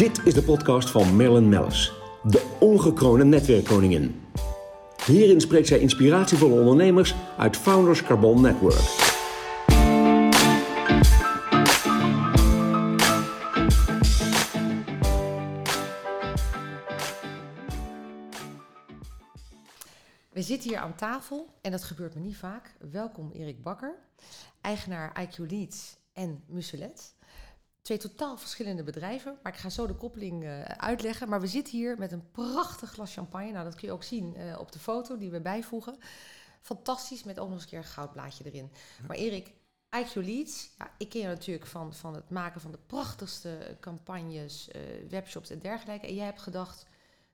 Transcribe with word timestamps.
Dit 0.00 0.26
is 0.26 0.34
de 0.34 0.42
podcast 0.42 0.90
van 0.90 1.16
Marilyn 1.16 1.48
Mellis, 1.48 1.92
de 2.22 2.56
ongekroonde 2.60 3.24
netwerkkoningin. 3.24 4.26
Hierin 5.06 5.40
spreekt 5.40 5.66
zij 5.66 5.78
inspiratievolle 5.78 6.60
ondernemers 6.60 7.14
uit 7.38 7.56
Founders 7.56 8.02
Carbon 8.02 8.40
Network. 8.40 8.74
We 20.32 20.42
zitten 20.42 20.70
hier 20.70 20.78
aan 20.78 20.94
tafel 20.94 21.54
en 21.62 21.70
dat 21.70 21.84
gebeurt 21.84 22.14
me 22.14 22.20
niet 22.20 22.36
vaak. 22.36 22.74
Welkom 22.90 23.30
Erik 23.32 23.62
Bakker, 23.62 23.94
eigenaar 24.60 25.28
IQ 25.28 25.50
Leads 25.50 25.96
en 26.12 26.42
Muselet. 26.46 27.14
Twee 27.82 27.98
totaal 27.98 28.36
verschillende 28.36 28.82
bedrijven, 28.82 29.38
maar 29.42 29.52
ik 29.52 29.58
ga 29.58 29.68
zo 29.68 29.86
de 29.86 29.94
koppeling 29.94 30.42
uh, 30.42 30.62
uitleggen. 30.62 31.28
Maar 31.28 31.40
we 31.40 31.46
zitten 31.46 31.76
hier 31.76 31.98
met 31.98 32.12
een 32.12 32.30
prachtig 32.30 32.90
glas 32.90 33.12
champagne. 33.12 33.52
Nou, 33.52 33.64
dat 33.64 33.74
kun 33.74 33.88
je 33.88 33.94
ook 33.94 34.02
zien 34.02 34.34
uh, 34.38 34.58
op 34.58 34.72
de 34.72 34.78
foto 34.78 35.18
die 35.18 35.30
we 35.30 35.40
bijvoegen. 35.40 35.98
Fantastisch, 36.60 37.24
met 37.24 37.38
ook 37.38 37.44
nog 37.48 37.54
eens 37.54 37.62
een 37.62 37.68
keer 37.68 37.78
een 37.78 37.84
goudblaadje 37.84 38.44
erin. 38.44 38.72
Maar 39.06 39.16
Erik, 39.16 39.52
IQ 39.96 40.12
Leads, 40.14 40.70
ja, 40.78 40.90
ik 40.98 41.08
ken 41.08 41.20
je 41.20 41.26
natuurlijk 41.26 41.66
van, 41.66 41.94
van 41.94 42.14
het 42.14 42.30
maken 42.30 42.60
van 42.60 42.70
de 42.70 42.78
prachtigste 42.86 43.76
campagnes, 43.80 44.68
uh, 44.76 44.82
webshops 45.10 45.50
en 45.50 45.58
dergelijke. 45.58 46.06
En 46.06 46.14
jij 46.14 46.24
hebt 46.24 46.40
gedacht, 46.40 46.86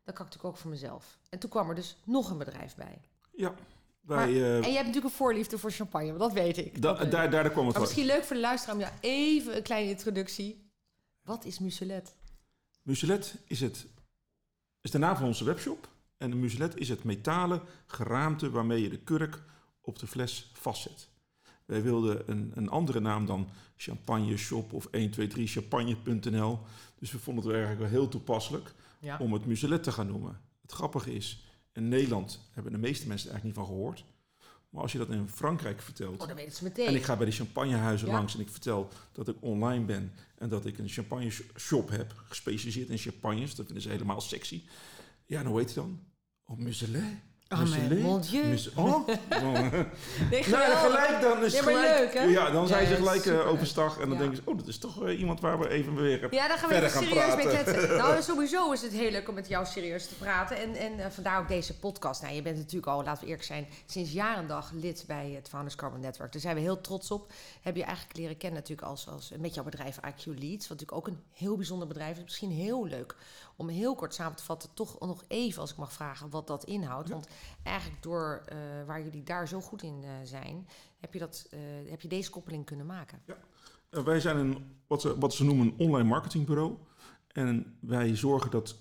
dat 0.05 0.15
kan 0.15 0.27
ik 0.27 0.33
natuurlijk 0.33 0.45
ook 0.45 0.57
voor 0.57 0.71
mezelf. 0.71 1.19
En 1.29 1.39
toen 1.39 1.51
kwam 1.51 1.69
er 1.69 1.75
dus 1.75 1.97
nog 2.05 2.31
een 2.31 2.39
bedrijf 2.39 2.75
bij. 2.75 3.01
Ja. 3.33 3.55
Maar, 4.07 4.31
uh, 4.31 4.57
en 4.57 4.63
jij 4.63 4.73
hebt 4.73 4.87
natuurlijk 4.87 5.05
een 5.05 5.11
voorliefde 5.11 5.59
voor 5.59 5.71
champagne, 5.71 6.17
dat 6.17 6.33
weet 6.33 6.57
ik. 6.57 6.83
Da, 6.83 6.93
daar, 6.93 7.11
daar, 7.11 7.31
daar 7.31 7.51
kwam 7.51 7.65
het 7.65 7.73
Maar 7.73 7.83
misschien 7.83 8.07
leuk 8.07 8.25
voor 8.25 8.37
de 8.37 8.43
luisteraar 8.43 8.75
om 8.75 8.81
ja, 8.81 8.93
even 9.01 9.57
een 9.57 9.63
kleine 9.63 9.91
introductie. 9.91 10.71
Wat 11.23 11.45
is 11.45 11.59
Muselet? 11.59 12.17
Muselet 12.83 13.35
is, 13.47 13.61
het, 13.61 13.87
is 14.81 14.91
de 14.91 14.99
naam 14.99 15.17
van 15.17 15.27
onze 15.27 15.45
webshop. 15.45 15.89
En 16.17 16.41
Muselet 16.41 16.77
is 16.77 16.89
het 16.89 17.05
metalen 17.05 17.63
geraamte 17.87 18.51
waarmee 18.51 18.83
je 18.83 18.89
de 18.89 18.99
kurk 18.99 19.43
op 19.81 19.99
de 19.99 20.07
fles 20.07 20.51
vastzet. 20.53 21.09
Wij 21.65 21.83
wilden 21.83 22.31
een, 22.31 22.53
een 22.55 22.69
andere 22.69 23.01
naam 23.01 23.27
dan 23.27 23.49
Champagne 23.77 24.37
Shop 24.37 24.73
of 24.73 24.89
123champagne.nl. 24.91 26.59
Dus 26.99 27.13
we 27.13 27.19
vonden 27.19 27.45
het 27.45 27.53
eigenlijk 27.53 27.83
wel 27.83 28.01
heel 28.01 28.09
toepasselijk 28.09 28.75
ja. 29.01 29.19
om 29.19 29.33
het 29.33 29.47
Muselet 29.47 29.83
te 29.83 29.93
gaan 29.93 30.07
noemen. 30.07 30.41
Het 30.63 30.73
grappige 30.73 31.15
is, 31.15 31.46
in 31.77 31.89
Nederland 31.89 32.41
hebben 32.51 32.73
de 32.73 32.79
meeste 32.79 33.09
mensen 33.09 33.29
er 33.29 33.35
eigenlijk 33.35 33.45
niet 33.45 33.67
van 33.67 33.77
gehoord. 33.77 34.05
Maar 34.71 34.83
als 34.83 34.93
je 34.93 34.99
dat 34.99 35.11
in 35.11 35.29
Frankrijk 35.29 35.83
vertelt. 35.83 36.21
Oh, 36.21 36.27
dan 36.27 36.37
weten 36.37 36.53
ze 36.53 36.65
meteen. 36.65 36.87
En 36.87 36.95
ik 36.95 37.05
ga 37.05 37.17
bij 37.17 37.27
de 37.27 37.33
champagnehuizen 37.33 38.09
ja. 38.09 38.13
langs 38.13 38.35
en 38.35 38.41
ik 38.41 38.49
vertel 38.49 38.89
dat 39.13 39.29
ik 39.29 39.37
online 39.41 39.85
ben. 39.85 40.13
En 40.39 40.49
dat 40.49 40.67
ik 40.67 40.79
een 40.79 40.89
champagne 40.89 41.31
shop 41.57 41.89
heb, 41.89 42.15
gespecialiseerd 42.29 42.89
in 42.89 42.99
champagnes. 42.99 43.55
Dat 43.55 43.65
vinden 43.65 43.83
ze 43.83 43.89
helemaal 43.89 44.21
sexy. 44.21 44.63
Ja, 45.27 45.41
en 45.41 45.47
hoe 45.47 45.59
heet 45.59 45.67
het 45.67 45.75
dan? 45.75 46.01
Oh, 46.45 46.57
Muselet. 46.57 47.15
Oh, 47.49 47.59
mon 48.03 48.21
dieu. 48.21 48.59
Oh. 48.77 49.07
nee, 49.07 50.45
nou, 50.49 50.77
gelijk 50.77 51.21
dan 51.21 51.45
is 51.45 51.53
ja, 51.53 51.63
gelijk, 51.63 51.99
leuk, 51.99 52.15
hè? 52.15 52.23
Ja, 52.23 52.51
dan 52.51 52.67
zijn 52.67 52.87
ze 52.87 52.95
gelijk 52.95 53.25
uh, 53.25 53.49
overstag. 53.49 53.99
En 53.99 54.09
dan 54.09 54.13
Ja. 54.13 54.19
denken 54.19 54.37
ze, 54.37 54.43
oh, 54.45 54.57
dat 54.59 54.67
is 54.67 54.79
toch 54.79 55.03
uh, 55.05 55.19
iemand 55.19 55.41
waar 55.41 55.59
we 55.59 55.69
even 55.69 55.95
weer 55.95 56.35
Ja, 56.35 56.49
daar 56.49 56.59
gaan 56.59 56.69
we 56.69 56.75
even 56.75 56.91
gaan 56.91 57.03
serieus 57.03 57.35
mee 57.37 57.47
praten. 57.47 57.65
kletsen. 57.75 57.97
Nou, 58.07 58.23
sowieso 58.23 58.73
is 58.73 58.83
het 58.83 58.93
heel 58.93 59.11
leuk 59.11 59.29
om 59.29 59.35
met 59.35 59.49
jou 59.49 59.67
serieus 59.67 60.07
te 60.07 60.15
praten. 60.15 60.57
En, 60.57 60.75
en 60.75 60.93
uh, 60.99 61.07
vandaar 61.11 61.41
ook 61.41 61.49
deze 61.49 61.79
podcast. 61.79 62.23
Nou, 62.23 62.35
je 62.35 62.43
bent 62.43 62.57
natuurlijk 62.57 62.87
al, 62.87 63.03
laten 63.05 63.21
we 63.21 63.27
eerlijk 63.29 63.45
zijn, 63.47 63.67
sinds 63.87 64.13
jaar 64.13 64.37
en 64.37 64.47
dag 64.47 64.71
lid 64.73 65.05
bij 65.07 65.31
het 65.35 65.49
Founders 65.49 65.75
Carbon 65.75 66.01
Network. 66.01 66.33
Daar 66.33 66.41
zijn 66.41 66.55
we 66.55 66.61
heel 66.61 66.81
trots 66.81 67.11
op. 67.11 67.33
Heb 67.61 67.77
je 67.77 67.85
eigenlijk 67.85 68.19
leren 68.19 68.37
kennen 68.37 68.61
natuurlijk 68.61 68.89
als, 68.89 69.09
als 69.09 69.33
met 69.39 69.55
jouw 69.55 69.65
bedrijf 69.65 69.97
IQ 69.97 70.25
Leads. 70.25 70.69
Wat 70.69 70.79
natuurlijk 70.81 70.93
ook 70.93 71.07
een 71.07 71.23
heel 71.33 71.57
bijzonder 71.57 71.89
bedrijf 71.89 72.17
is. 72.17 72.23
Misschien 72.23 72.51
heel 72.51 72.87
leuk 72.87 73.15
om 73.57 73.69
heel 73.69 73.95
kort 73.95 74.15
samen 74.15 74.37
te 74.37 74.45
vatten, 74.45 74.75
toch 74.75 75.01
nog 75.01 75.25
even, 75.29 75.61
als 75.61 75.71
ik 75.71 75.77
mag 75.77 75.93
vragen, 75.93 76.31
wat 76.31 76.47
dat 76.47 76.65
inhoudt. 76.65 77.09
Ja. 77.09 77.15
Want 77.15 77.29
eigenlijk 77.63 78.03
door 78.03 78.45
uh, 78.53 78.59
waar 78.87 79.03
jullie 79.03 79.23
daar 79.23 79.49
zo 79.49 79.61
goed 79.61 79.83
in 79.83 80.03
uh, 80.03 80.11
zijn, 80.25 80.69
heb 81.01 81.13
je, 81.13 81.19
dat, 81.19 81.49
uh, 81.51 81.91
heb 81.91 82.01
je 82.01 82.09
deze 82.09 82.31
koppeling 82.31 82.65
kunnen 82.65 82.87
maken. 82.87 83.23
Uh, 83.91 84.05
wij 84.05 84.21
zijn 84.21 84.37
een, 84.37 84.81
wat, 84.87 85.01
ze, 85.01 85.19
wat 85.19 85.35
ze 85.35 85.45
noemen 85.45 85.67
een 85.67 85.79
online 85.79 86.09
marketingbureau. 86.09 86.77
En 87.27 87.79
wij 87.81 88.17
zorgen 88.17 88.51
dat 88.51 88.77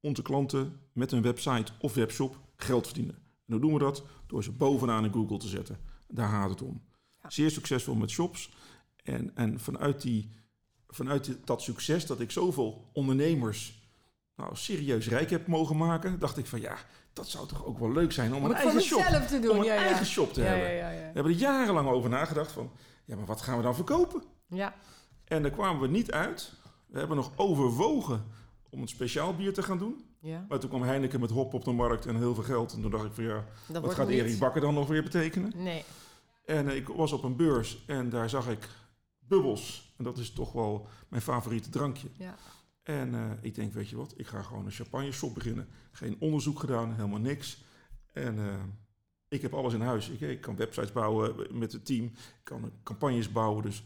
onze 0.00 0.22
klanten 0.22 0.80
met 0.92 1.12
een 1.12 1.22
website 1.22 1.72
of 1.78 1.94
webshop 1.94 2.38
geld 2.56 2.86
verdienen. 2.86 3.14
En 3.14 3.52
hoe 3.52 3.60
doen 3.60 3.72
we 3.72 3.78
dat? 3.78 4.02
Door 4.26 4.42
ze 4.44 4.52
bovenaan 4.52 5.04
in 5.04 5.12
Google 5.12 5.38
te 5.38 5.48
zetten. 5.48 5.78
Daar 6.08 6.28
gaat 6.28 6.50
het 6.50 6.62
om. 6.62 6.82
Ja. 7.22 7.30
Zeer 7.30 7.50
succesvol 7.50 7.94
met 7.94 8.10
shops. 8.10 8.52
En, 9.02 9.36
en 9.36 9.60
vanuit, 9.60 10.02
die, 10.02 10.30
vanuit 10.86 11.36
dat 11.44 11.62
succes 11.62 12.06
dat 12.06 12.20
ik 12.20 12.30
zoveel 12.30 12.90
ondernemers 12.92 13.79
nou, 14.40 14.56
serieus 14.56 15.08
rijk 15.08 15.30
heb 15.30 15.46
mogen 15.46 15.76
maken, 15.76 16.18
dacht 16.18 16.38
ik 16.38 16.46
van 16.46 16.60
ja, 16.60 16.76
dat 17.12 17.28
zou 17.28 17.46
toch 17.46 17.64
ook 17.64 17.78
wel 17.78 17.92
leuk 17.92 18.12
zijn 18.12 18.34
om, 18.34 18.44
om 18.44 18.50
een 18.50 18.56
eigen 18.56 18.82
shop 18.82 19.02
te 19.02 19.40
doen. 19.40 19.50
om 19.50 19.58
een 19.58 19.64
ja, 19.64 19.74
ja. 19.74 19.80
eigen 19.80 20.06
shop 20.06 20.32
te 20.32 20.40
ja, 20.40 20.46
hebben. 20.46 20.68
We 20.68 21.10
hebben 21.14 21.32
er 21.32 21.38
jarenlang 21.38 21.88
over 21.88 22.10
nagedacht 22.10 22.52
van 22.52 22.70
ja, 23.04 23.16
maar 23.16 23.26
wat 23.26 23.40
gaan 23.40 23.56
we 23.56 23.62
dan 23.62 23.74
verkopen? 23.74 24.22
Ja. 24.46 24.74
En 25.24 25.42
daar 25.42 25.50
kwamen 25.50 25.80
we 25.80 25.88
niet 25.88 26.12
uit. 26.12 26.52
We 26.86 26.98
hebben 26.98 27.16
nog 27.16 27.32
overwogen 27.36 28.24
om 28.70 28.82
een 28.82 28.88
speciaal 28.88 29.34
bier 29.34 29.54
te 29.54 29.62
gaan 29.62 29.78
doen. 29.78 30.04
Ja. 30.20 30.44
Maar 30.48 30.58
toen 30.58 30.68
kwam 30.68 30.82
Heineken 30.82 31.20
met 31.20 31.30
hop 31.30 31.54
op 31.54 31.64
de 31.64 31.72
markt 31.72 32.06
en 32.06 32.16
heel 32.16 32.34
veel 32.34 32.44
geld. 32.44 32.72
En 32.72 32.82
toen 32.82 32.90
dacht 32.90 33.04
ik 33.04 33.12
van 33.12 33.24
ja, 33.24 33.44
Dat 33.68 33.82
wat 33.82 33.94
gaat 33.94 34.08
niet... 34.08 34.18
Erik 34.18 34.38
Bakker 34.38 34.60
dan 34.60 34.74
nog 34.74 34.88
weer 34.88 35.02
betekenen? 35.02 35.52
Nee. 35.56 35.84
En 36.44 36.66
uh, 36.66 36.74
ik 36.74 36.88
was 36.88 37.12
op 37.12 37.22
een 37.22 37.36
beurs 37.36 37.84
en 37.86 38.08
daar 38.08 38.30
zag 38.30 38.48
ik 38.48 38.68
bubbels. 39.18 39.94
En 39.96 40.04
dat 40.04 40.18
is 40.18 40.32
toch 40.32 40.52
wel 40.52 40.86
mijn 41.08 41.22
favoriete 41.22 41.70
drankje. 41.70 42.08
Ja. 42.16 42.34
En 42.82 43.14
uh, 43.14 43.30
ik 43.40 43.54
denk, 43.54 43.72
weet 43.72 43.88
je 43.88 43.96
wat, 43.96 44.14
ik 44.16 44.26
ga 44.26 44.42
gewoon 44.42 44.64
een 44.64 44.70
champagne 44.70 45.12
shop 45.12 45.34
beginnen. 45.34 45.68
Geen 45.92 46.16
onderzoek 46.18 46.58
gedaan, 46.58 46.94
helemaal 46.94 47.18
niks. 47.18 47.64
En 48.12 48.36
uh, 48.36 48.54
ik 49.28 49.42
heb 49.42 49.54
alles 49.54 49.74
in 49.74 49.80
huis. 49.80 50.08
Ik, 50.08 50.20
ik, 50.20 50.40
kan 50.40 50.56
websites 50.56 50.92
bouwen 50.92 51.58
met 51.58 51.72
het 51.72 51.86
team. 51.86 52.04
Ik 52.04 52.40
kan 52.42 52.72
campagnes 52.82 53.32
bouwen. 53.32 53.62
Dus 53.62 53.82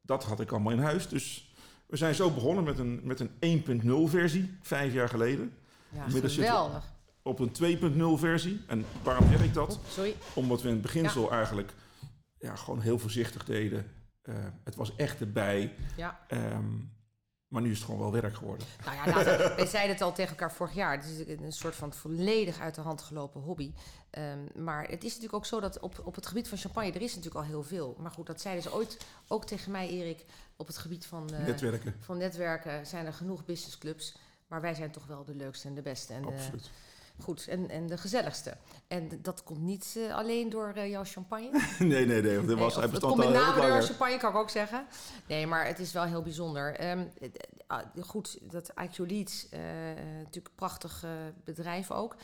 dat 0.00 0.24
had 0.24 0.40
ik 0.40 0.50
allemaal 0.50 0.72
in 0.72 0.78
huis. 0.78 1.08
Dus 1.08 1.54
we 1.86 1.96
zijn 1.96 2.14
zo 2.14 2.30
begonnen 2.30 2.64
met 2.64 2.78
een, 2.78 3.00
met 3.02 3.20
een 3.20 3.82
1.0 3.82 4.10
versie, 4.10 4.54
vijf 4.60 4.92
jaar 4.92 5.08
geleden. 5.08 5.52
Ja, 5.88 6.08
geweldig. 6.08 6.92
Op 7.22 7.38
een 7.38 7.78
2.0 8.16 8.20
versie. 8.20 8.60
En 8.66 8.84
waarom 9.02 9.28
zeg 9.28 9.44
ik 9.44 9.54
dat? 9.54 9.76
Oh, 9.76 9.84
sorry. 9.88 10.14
Omdat 10.34 10.62
we 10.62 10.68
in 10.68 10.74
het 10.74 10.82
beginsel 10.82 11.22
ja. 11.22 11.36
eigenlijk 11.36 11.72
ja, 12.38 12.56
gewoon 12.56 12.80
heel 12.80 12.98
voorzichtig 12.98 13.44
deden. 13.44 13.90
Uh, 14.22 14.34
het 14.64 14.74
was 14.74 14.96
echt 14.96 15.20
erbij. 15.20 15.74
Ja. 15.96 16.20
Um, 16.28 16.93
maar 17.54 17.62
nu 17.62 17.70
is 17.70 17.76
het 17.76 17.84
gewoon 17.84 18.00
wel 18.00 18.12
werk 18.20 18.36
geworden. 18.36 18.66
Nou 18.84 18.96
ja, 18.96 19.24
wij 19.56 19.66
zeiden 19.66 19.92
het 19.92 20.00
al 20.00 20.12
tegen 20.12 20.30
elkaar 20.30 20.52
vorig 20.52 20.74
jaar. 20.74 20.96
Het 20.96 21.04
is 21.04 21.38
een 21.38 21.52
soort 21.52 21.74
van 21.74 21.92
volledig 21.92 22.60
uit 22.60 22.74
de 22.74 22.80
hand 22.80 23.02
gelopen 23.02 23.40
hobby. 23.40 23.72
Um, 24.18 24.64
maar 24.64 24.82
het 24.82 25.04
is 25.04 25.08
natuurlijk 25.08 25.34
ook 25.34 25.46
zo 25.46 25.60
dat 25.60 25.80
op, 25.80 26.02
op 26.04 26.14
het 26.14 26.26
gebied 26.26 26.48
van 26.48 26.58
champagne... 26.58 26.92
er 26.92 27.00
is 27.02 27.14
natuurlijk 27.14 27.44
al 27.44 27.50
heel 27.50 27.62
veel. 27.62 27.96
Maar 27.98 28.10
goed, 28.10 28.26
dat 28.26 28.40
zeiden 28.40 28.62
ze 28.62 28.74
ooit 28.74 29.06
ook 29.28 29.44
tegen 29.44 29.72
mij, 29.72 29.88
Erik... 29.88 30.24
op 30.56 30.66
het 30.66 30.78
gebied 30.78 31.06
van, 31.06 31.30
uh, 31.32 31.46
netwerken. 31.46 31.94
van 32.00 32.18
netwerken 32.18 32.86
zijn 32.86 33.06
er 33.06 33.12
genoeg 33.12 33.44
businessclubs. 33.44 34.16
Maar 34.46 34.60
wij 34.60 34.74
zijn 34.74 34.90
toch 34.90 35.06
wel 35.06 35.24
de 35.24 35.34
leukste 35.34 35.68
en 35.68 35.74
de 35.74 35.82
beste. 35.82 36.12
En 36.12 36.24
Absoluut. 36.24 36.64
De, 36.64 36.70
goed, 37.20 37.48
en, 37.48 37.70
en 37.70 37.86
de 37.86 37.96
gezelligste. 37.96 38.56
En 38.88 39.08
dat 39.22 39.42
komt 39.42 39.60
niet 39.60 39.94
uh, 39.96 40.14
alleen 40.14 40.50
door 40.50 40.72
uh, 40.76 40.90
jouw 40.90 41.04
champagne. 41.04 41.50
nee, 41.78 42.06
nee, 42.06 42.22
nee. 42.22 42.44
Dat 42.44 42.58
was 42.58 42.76
nee, 42.76 42.88
het 42.88 43.00
komt 43.00 43.16
met 43.16 43.28
name 43.28 43.60
door 43.60 43.82
champagne, 43.82 44.16
kan 44.16 44.30
ik 44.30 44.36
ook 44.36 44.50
zeggen. 44.50 44.86
Nee, 45.28 45.46
maar 45.46 45.66
het 45.66 45.78
is 45.78 45.92
wel 45.92 46.04
heel 46.04 46.22
bijzonder. 46.22 46.90
Um, 46.90 47.12
goed, 48.00 48.38
dat 48.52 48.70
IQ 48.70 48.96
Leads, 48.96 49.46
uh, 49.50 49.60
natuurlijk 50.16 50.48
een 50.48 50.54
prachtig 50.54 51.04
bedrijf 51.44 51.90
ook. 51.90 52.16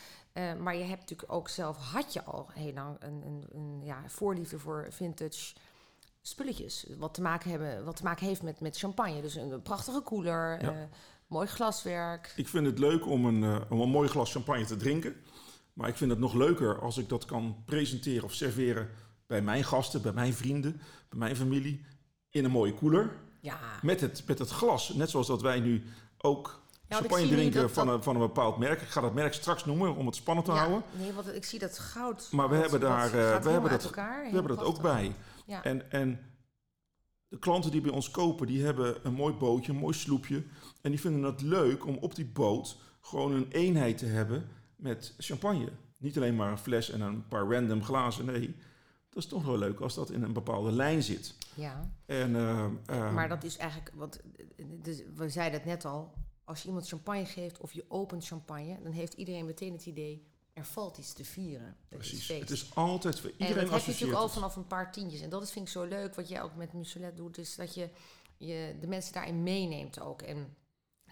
Maar 0.59 0.77
je 0.77 0.85
hebt 0.85 1.01
natuurlijk 1.01 1.33
ook 1.33 1.49
zelf, 1.49 1.77
had 1.77 2.13
je 2.13 2.23
al 2.23 2.49
heel 2.53 2.73
lang 2.73 2.97
een, 2.99 3.23
een, 3.27 3.45
een 3.53 3.81
ja, 3.85 4.03
voorliefde 4.07 4.59
voor 4.59 4.87
vintage 4.91 5.55
spulletjes. 6.23 6.87
Wat 6.99 7.15
te 7.15 7.23
maken, 7.23 7.51
hebben, 7.51 7.85
wat 7.85 7.97
te 7.97 8.03
maken 8.03 8.27
heeft 8.27 8.43
met, 8.43 8.61
met 8.61 8.79
champagne. 8.79 9.21
Dus 9.21 9.35
een, 9.35 9.51
een 9.51 9.63
prachtige 9.63 10.01
koeler, 10.01 10.63
ja. 10.63 10.89
Mooi 11.31 11.47
glaswerk. 11.47 12.33
Ik 12.37 12.49
vind 12.49 12.67
het 12.67 12.79
leuk 12.79 13.07
om 13.07 13.25
een, 13.25 13.43
uh, 13.43 13.57
om 13.69 13.81
een 13.81 13.89
mooi 13.89 14.09
glas 14.09 14.33
champagne 14.33 14.65
te 14.65 14.77
drinken. 14.77 15.15
Maar 15.73 15.89
ik 15.89 15.97
vind 15.97 16.11
het 16.11 16.21
nog 16.21 16.35
leuker 16.35 16.81
als 16.81 16.99
ik 16.99 17.09
dat 17.09 17.25
kan 17.25 17.63
presenteren 17.65 18.25
of 18.25 18.35
serveren 18.35 18.89
bij 19.27 19.43
mijn 19.43 19.65
gasten, 19.65 20.03
bij 20.03 20.13
mijn 20.13 20.35
vrienden, 20.35 20.81
bij 21.09 21.19
mijn 21.19 21.37
familie. 21.37 21.85
In 22.31 22.45
een 22.45 22.51
mooie 22.51 22.75
koeler. 22.75 23.11
Ja. 23.41 23.59
Met, 23.83 24.01
het, 24.01 24.23
met 24.27 24.39
het 24.39 24.51
glas. 24.51 24.89
Net 24.95 25.11
zoals 25.11 25.27
dat 25.27 25.43
wij 25.43 25.61
nu 25.61 25.83
ook 26.19 26.63
ja, 26.89 26.97
champagne 26.97 27.29
drinken 27.29 27.61
dat, 27.61 27.71
van, 27.71 27.87
dat... 27.87 27.97
Een, 27.97 28.03
van 28.03 28.15
een 28.15 28.21
bepaald 28.21 28.59
merk. 28.59 28.81
Ik 28.81 28.89
ga 28.89 29.01
dat 29.01 29.15
merk 29.15 29.33
straks 29.33 29.65
noemen 29.65 29.97
om 29.97 30.07
het 30.07 30.17
spannend 30.17 30.47
te 30.47 30.53
ja, 30.53 30.59
houden. 30.59 30.83
Nee, 30.93 31.13
want 31.13 31.35
ik 31.35 31.45
zie 31.45 31.59
dat 31.59 31.79
goud. 31.79 32.29
Maar 32.31 32.49
we 32.49 32.57
hebben 32.57 32.81
daar 32.81 33.07
uh, 33.07 33.13
we 33.43 33.51
hebben 33.51 33.71
dat, 33.71 33.91
we 33.91 34.31
hebben 34.31 34.57
dat 34.57 34.65
ook 34.65 34.81
bij. 34.81 35.15
Ja. 35.47 35.63
En, 35.65 35.91
en 35.91 36.21
de 37.31 37.39
klanten 37.39 37.71
die 37.71 37.81
bij 37.81 37.91
ons 37.91 38.11
kopen, 38.11 38.47
die 38.47 38.65
hebben 38.65 39.07
een 39.07 39.13
mooi 39.13 39.35
bootje, 39.35 39.73
een 39.73 39.79
mooi 39.79 39.95
sloepje. 39.95 40.45
En 40.81 40.91
die 40.91 41.01
vinden 41.01 41.23
het 41.23 41.43
leuk 41.43 41.87
om 41.87 41.97
op 41.97 42.15
die 42.15 42.27
boot 42.27 42.79
gewoon 43.01 43.33
een 43.33 43.49
eenheid 43.51 43.99
te 43.99 44.07
hebben 44.07 44.49
met 44.77 45.15
champagne. 45.19 45.69
Niet 45.99 46.17
alleen 46.17 46.37
maar 46.37 46.51
een 46.51 46.59
fles 46.59 46.91
en 46.91 47.01
een 47.01 47.29
paar 47.29 47.53
random 47.53 47.83
glazen. 47.83 48.25
Nee, 48.25 48.55
dat 49.09 49.23
is 49.23 49.29
toch 49.29 49.45
wel 49.45 49.59
leuk 49.59 49.81
als 49.81 49.95
dat 49.95 50.11
in 50.11 50.23
een 50.23 50.33
bepaalde 50.33 50.73
lijn 50.73 51.03
zit. 51.03 51.35
Ja. 51.55 51.91
En, 52.07 52.31
uh, 52.31 52.67
uh, 52.91 53.15
maar 53.15 53.29
dat 53.29 53.45
is 53.45 53.57
eigenlijk, 53.57 53.93
want 53.95 54.21
dus 54.83 55.03
we 55.15 55.29
zeiden 55.29 55.59
het 55.59 55.69
net 55.69 55.85
al, 55.85 56.13
als 56.45 56.63
je 56.63 56.69
iemand 56.69 56.89
champagne 56.89 57.27
geeft 57.27 57.61
of 57.61 57.73
je 57.73 57.85
opent 57.89 58.27
champagne, 58.27 58.79
dan 58.83 58.93
heeft 58.93 59.13
iedereen 59.13 59.47
meteen 59.47 59.73
het 59.73 59.87
idee, 59.87 60.30
er 60.61 60.67
valt 60.67 60.99
iets 60.99 61.13
te 61.13 61.25
vieren. 61.25 61.77
Er 61.89 62.01
is 62.01 62.09
Precies. 62.09 62.29
Het 62.29 62.51
is 62.51 62.75
altijd 62.75 63.21
voor 63.21 63.31
en 63.31 63.47
iedereen 63.47 63.65
dat 63.65 63.73
heb 63.73 63.83
je 63.83 63.91
natuurlijk 63.91 64.19
al 64.19 64.29
vanaf 64.29 64.57
een 64.57 64.67
paar 64.67 64.93
tientjes. 64.93 65.21
En 65.21 65.31
dat 65.31 65.43
is, 65.43 65.51
vind 65.51 65.67
ik 65.67 65.73
zo 65.73 65.85
leuk, 65.85 66.15
wat 66.15 66.29
jij 66.29 66.43
ook 66.43 66.55
met 66.55 66.73
Muselet 66.73 67.17
doet, 67.17 67.39
is 67.39 67.55
dat 67.55 67.75
je, 67.75 67.89
je 68.37 68.77
de 68.81 68.87
mensen 68.87 69.13
daarin 69.13 69.43
meeneemt 69.43 70.01
ook. 70.01 70.23
En 70.23 70.57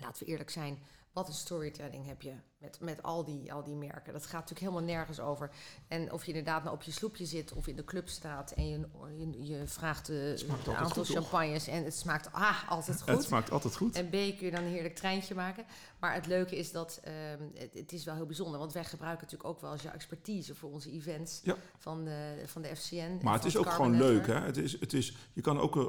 laten 0.01 0.25
we 0.25 0.31
eerlijk 0.31 0.51
zijn, 0.51 0.79
wat 1.19 1.29
een 1.29 1.35
storytelling 1.35 2.07
heb 2.07 2.23
je 2.23 2.33
met, 2.59 2.79
met 2.81 3.03
al, 3.03 3.25
die, 3.25 3.53
al 3.53 3.63
die 3.63 3.75
merken. 3.75 4.13
Dat 4.13 4.27
gaat 4.27 4.41
natuurlijk 4.41 4.61
helemaal 4.61 4.97
nergens 4.97 5.21
over. 5.21 5.51
En 5.89 6.13
of 6.13 6.23
je 6.23 6.29
inderdaad 6.29 6.63
nou 6.63 6.75
op 6.75 6.83
je 6.83 6.91
sloepje 6.91 7.27
zit 7.27 7.53
of 7.53 7.67
in 7.67 7.77
de 7.77 7.85
club 7.85 8.09
staat 8.09 8.51
en 8.51 8.69
je, 8.69 8.87
je, 9.17 9.47
je 9.47 9.67
vraagt 9.67 10.13
smaakt 10.35 10.67
een 10.67 10.75
aantal 10.75 11.05
goed, 11.05 11.07
toch? 11.07 11.17
champagnes 11.17 11.67
en 11.67 11.85
het 11.85 11.95
smaakt 11.95 12.33
ah, 12.33 12.71
altijd 12.71 13.03
goed. 13.03 13.15
Het 13.15 13.23
smaakt 13.23 13.51
altijd 13.51 13.77
goed. 13.77 13.97
En 13.97 14.09
B 14.09 14.11
kun 14.11 14.37
je 14.39 14.51
dan 14.51 14.63
een 14.63 14.71
heerlijk 14.71 14.95
treintje 14.95 15.35
maken. 15.35 15.65
Maar 15.99 16.15
het 16.15 16.27
leuke 16.27 16.57
is 16.57 16.73
dat 16.73 17.01
ehm, 17.03 17.43
het, 17.55 17.75
het 17.75 17.93
is 17.93 18.05
wel 18.05 18.15
heel 18.15 18.27
bijzonder. 18.27 18.59
Want 18.59 18.73
wij 18.73 18.85
gebruiken 18.85 19.25
natuurlijk 19.25 19.51
ook 19.51 19.61
wel 19.61 19.71
als 19.71 19.83
jouw 19.83 19.93
expertise 19.93 20.55
voor 20.55 20.71
onze 20.71 20.91
events 20.91 21.41
Ja. 21.43 21.57
van, 21.79 22.05
de, 22.05 22.43
van 22.47 22.63
de 22.63 22.77
FCN. 22.77 23.21
Maar 23.23 23.35
het 23.35 23.45
is 23.45 23.57
ook 23.57 23.71
gewoon 23.71 23.97
leuk. 23.97 24.27
Hè? 24.27 24.41
Het 24.41 24.57
is, 24.57 24.81
het 24.81 24.93
is, 24.93 25.17
je, 25.33 25.41
kan 25.41 25.61
ook, 25.61 25.77
eh, 25.77 25.85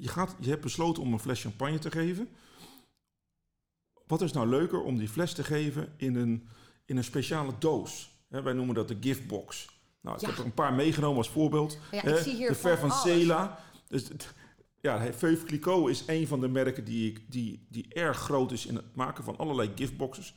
je, 0.00 0.08
gaat, 0.08 0.34
je 0.40 0.48
hebt 0.50 0.62
besloten 0.62 1.02
om 1.02 1.12
een 1.12 1.18
fles 1.18 1.40
champagne 1.40 1.78
te 1.78 1.90
geven. 1.90 2.28
Wat 4.06 4.22
is 4.22 4.32
nou 4.32 4.46
leuker 4.48 4.82
om 4.82 4.98
die 4.98 5.08
fles 5.08 5.32
te 5.32 5.44
geven 5.44 5.92
in 5.96 6.14
een, 6.16 6.48
in 6.84 6.96
een 6.96 7.04
speciale 7.04 7.52
doos? 7.58 8.10
Wij 8.28 8.52
noemen 8.52 8.74
dat 8.74 8.88
de 8.88 8.96
giftbox. 9.00 9.68
Nou, 10.00 10.16
ik 10.16 10.22
Ja. 10.22 10.28
heb 10.28 10.38
er 10.38 10.44
een 10.44 10.54
paar 10.54 10.72
meegenomen 10.74 11.16
als 11.18 11.28
voorbeeld. 11.30 11.78
Ja, 11.90 11.98
ik 11.98 12.04
Hè, 12.04 12.22
zie 12.22 12.34
hier 12.34 12.48
de 12.48 12.54
Ver 12.54 12.78
van. 12.78 12.92
Cela. 12.92 13.58
Dus, 13.88 14.08
ja, 14.80 15.12
Veuve 15.12 15.44
Clicquot 15.44 15.88
is 15.90 16.02
een 16.06 16.26
van 16.26 16.40
de 16.40 16.48
merken 16.48 16.84
die, 16.84 17.24
die, 17.28 17.66
die 17.68 17.86
erg 17.88 18.18
groot 18.18 18.52
is 18.52 18.66
in 18.66 18.74
het 18.74 18.94
maken 18.94 19.24
van 19.24 19.36
allerlei 19.36 19.70
giftboxes. 19.74 20.34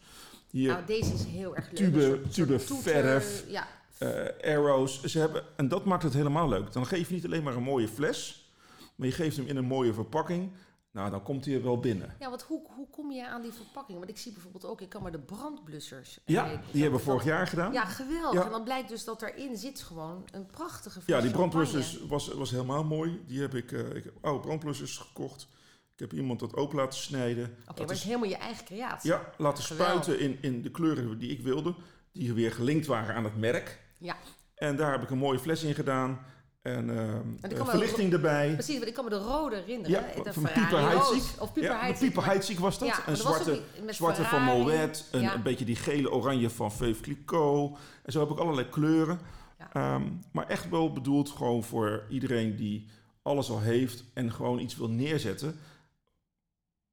Hier, 0.51 0.71
Nou, 0.71 0.85
deze 0.85 1.13
is 1.13 1.23
heel 1.25 1.55
erg 1.55 1.65
leuk. 1.65 1.75
Tube- 1.75 2.01
soort- 2.01 2.33
tube 2.33 2.53
soort 2.57 2.67
toeter, 2.67 2.91
verf. 3.01 3.43
Ja, 3.47 3.67
eh, 3.97 4.53
arrows. 4.55 5.03
Ze 5.03 5.19
hebben, 5.19 5.43
en 5.55 5.67
dat 5.67 5.85
maakt 5.85 6.03
het 6.03 6.13
helemaal 6.13 6.49
leuk. 6.49 6.71
Dan 6.73 6.85
geef 6.85 7.07
je 7.07 7.13
niet 7.15 7.25
alleen 7.25 7.43
maar 7.43 7.55
een 7.55 7.63
mooie 7.63 7.87
fles, 7.87 8.49
maar 8.95 9.07
je 9.07 9.13
geeft 9.13 9.37
hem 9.37 9.45
in 9.47 9.55
een 9.57 9.65
mooie 9.65 9.93
verpakking. 9.93 10.51
Nou, 10.91 11.09
dan 11.09 11.23
komt 11.23 11.45
hij 11.45 11.55
er 11.55 11.63
wel 11.63 11.79
binnen. 11.79 12.15
ja, 12.19 12.29
want 12.29 12.41
hoe, 12.41 12.61
hoe 12.75 12.89
kom 12.89 13.11
je 13.11 13.27
aan 13.27 13.41
die 13.41 13.51
verpakking? 13.51 13.97
Want 13.97 14.09
ik 14.09 14.17
zie 14.17 14.31
bijvoorbeeld 14.31 14.65
ook, 14.65 14.81
ik 14.81 14.89
kan 14.89 15.01
maar 15.01 15.11
de 15.11 15.19
brandblussers. 15.19 16.19
Ja, 16.25 16.51
eh, 16.51 16.59
die 16.71 16.81
hebben 16.81 16.99
we 16.99 17.05
vorig 17.05 17.23
jaar 17.23 17.47
gedaan. 17.47 17.73
Ja, 17.73 17.85
geweldig. 17.85 18.39
Ja. 18.39 18.45
En 18.45 18.51
dan 18.51 18.63
blijkt 18.63 18.89
dus 18.89 19.03
dat 19.03 19.21
erin 19.21 19.57
zit 19.57 19.81
gewoon 19.81 20.27
een 20.31 20.45
prachtige 20.45 20.99
Ja, 21.05 21.21
die 21.21 21.31
brandblussers 21.31 21.99
was, 22.07 22.27
was 22.27 22.51
helemaal 22.51 22.83
mooi. 22.83 23.23
Die 23.27 23.41
heb 23.41 23.55
ik, 23.55 23.71
eh, 23.71 23.95
ik 23.95 24.03
heb 24.03 24.13
oude 24.21 24.39
brandblussers 24.39 24.97
gekocht. 24.97 25.47
Ik 25.93 25.99
heb 25.99 26.13
iemand 26.13 26.39
dat 26.39 26.55
open 26.55 26.77
laten 26.77 26.99
snijden. 26.99 27.43
Oké, 27.45 27.57
maar 27.67 27.75
het 27.87 27.91
is 27.97 28.03
helemaal 28.03 28.29
je 28.29 28.37
eigen 28.37 28.65
creatie. 28.65 29.09
ja, 29.11 29.31
laten 29.37 29.63
Geweldig. 29.63 30.03
spuiten 30.03 30.19
in, 30.19 30.37
in 30.41 30.61
de 30.61 30.71
kleuren 30.71 31.19
die 31.19 31.29
ik 31.31 31.41
wilde. 31.41 31.75
Die 32.11 32.33
weer 32.33 32.51
gelinkt 32.51 32.85
waren 32.85 33.15
aan 33.15 33.23
het 33.23 33.37
merk. 33.37 33.79
Ja. 33.97 34.15
En 34.55 34.75
daar 34.75 34.91
heb 34.91 35.01
ik 35.03 35.09
een 35.09 35.17
mooie 35.17 35.39
fles 35.39 35.63
in 35.63 35.73
gedaan. 35.73 36.25
En 36.67 36.89
ehm, 36.89 37.53
eh, 37.53 37.67
verlichting 37.67 38.13
erbij. 38.13 38.53
Precies, 38.53 38.75
want 38.75 38.87
ik 38.87 38.93
kan 38.93 39.03
me 39.03 39.09
de 39.09 39.17
rode 39.17 39.55
herinneren. 39.55 39.91
Ja, 39.91 40.31
van 40.31 40.43
Pieper. 40.53 40.79
Heidsieck. 40.79 41.41
Of 41.41 41.53
Pieper 41.53 41.71
ja, 41.71 41.79
Heidsieck, 41.79 42.15
Heidsieck 42.15 42.59
was 42.59 42.79
dat. 42.79 42.87
Ja, 42.87 43.15
zwarte, 43.15 43.51
ook 43.51 43.93
zwarte 43.93 44.23
van. 44.23 44.43
Moet. 44.43 45.05
Een, 45.11 45.21
Ja. 45.21 45.33
een 45.33 45.43
beetje 45.43 45.65
die 45.65 45.75
gele 45.75 46.11
oranje 46.11 46.49
van 46.49 46.71
Veuve 46.71 47.01
Clicquot. 47.01 47.77
En 48.03 48.11
zo 48.11 48.19
heb 48.19 48.29
ik 48.29 48.37
allerlei 48.37 48.69
kleuren. 48.69 49.19
Ja. 49.59 49.69
Ehm, 49.73 50.03
maar 50.31 50.47
echt 50.47 50.69
wel 50.69 50.93
bedoeld 50.93 51.29
gewoon 51.29 51.63
voor 51.63 52.03
iedereen 52.09 52.55
die 52.55 52.87
alles 53.21 53.49
al 53.49 53.59
heeft 53.59 54.03
en 54.13 54.31
gewoon 54.31 54.59
iets 54.59 54.77
wil 54.77 54.89
neerzetten. 54.89 55.59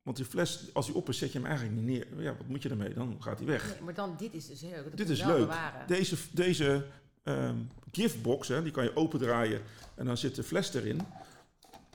Want 0.02 0.16
die 0.16 0.26
fles, 0.26 0.70
als 0.72 0.86
die 0.86 0.94
op 0.94 1.08
is, 1.08 1.18
zet 1.18 1.32
je 1.32 1.38
hem 1.38 1.46
eigenlijk 1.46 1.76
niet 1.76 1.86
neer. 1.86 2.22
Ja, 2.22 2.36
wat 2.36 2.46
moet 2.46 2.62
je 2.62 2.68
ermee? 2.68 2.94
Dan 2.94 3.16
gaat 3.20 3.38
hij 3.38 3.46
weg. 3.46 3.68
Nee, 3.68 3.82
maar 3.82 3.94
dan, 3.94 4.14
dit 4.18 4.34
is 4.34 4.46
dus 4.46 4.60
heel 4.60 4.70
leuk. 4.70 4.96
Dit 4.96 5.08
is 5.08 5.24
leuk. 5.24 5.36
bewaren. 5.36 5.86
Deze, 5.86 6.16
deze 6.32 6.86
ehm, 7.24 7.56
giftbox, 7.92 8.48
hè, 8.48 8.62
die 8.62 8.72
kan 8.72 8.84
je 8.84 8.96
opendraaien 8.96 9.62
en 9.94 10.06
dan 10.06 10.16
zit 10.16 10.34
de 10.34 10.42
fles 10.42 10.74
erin. 10.74 11.00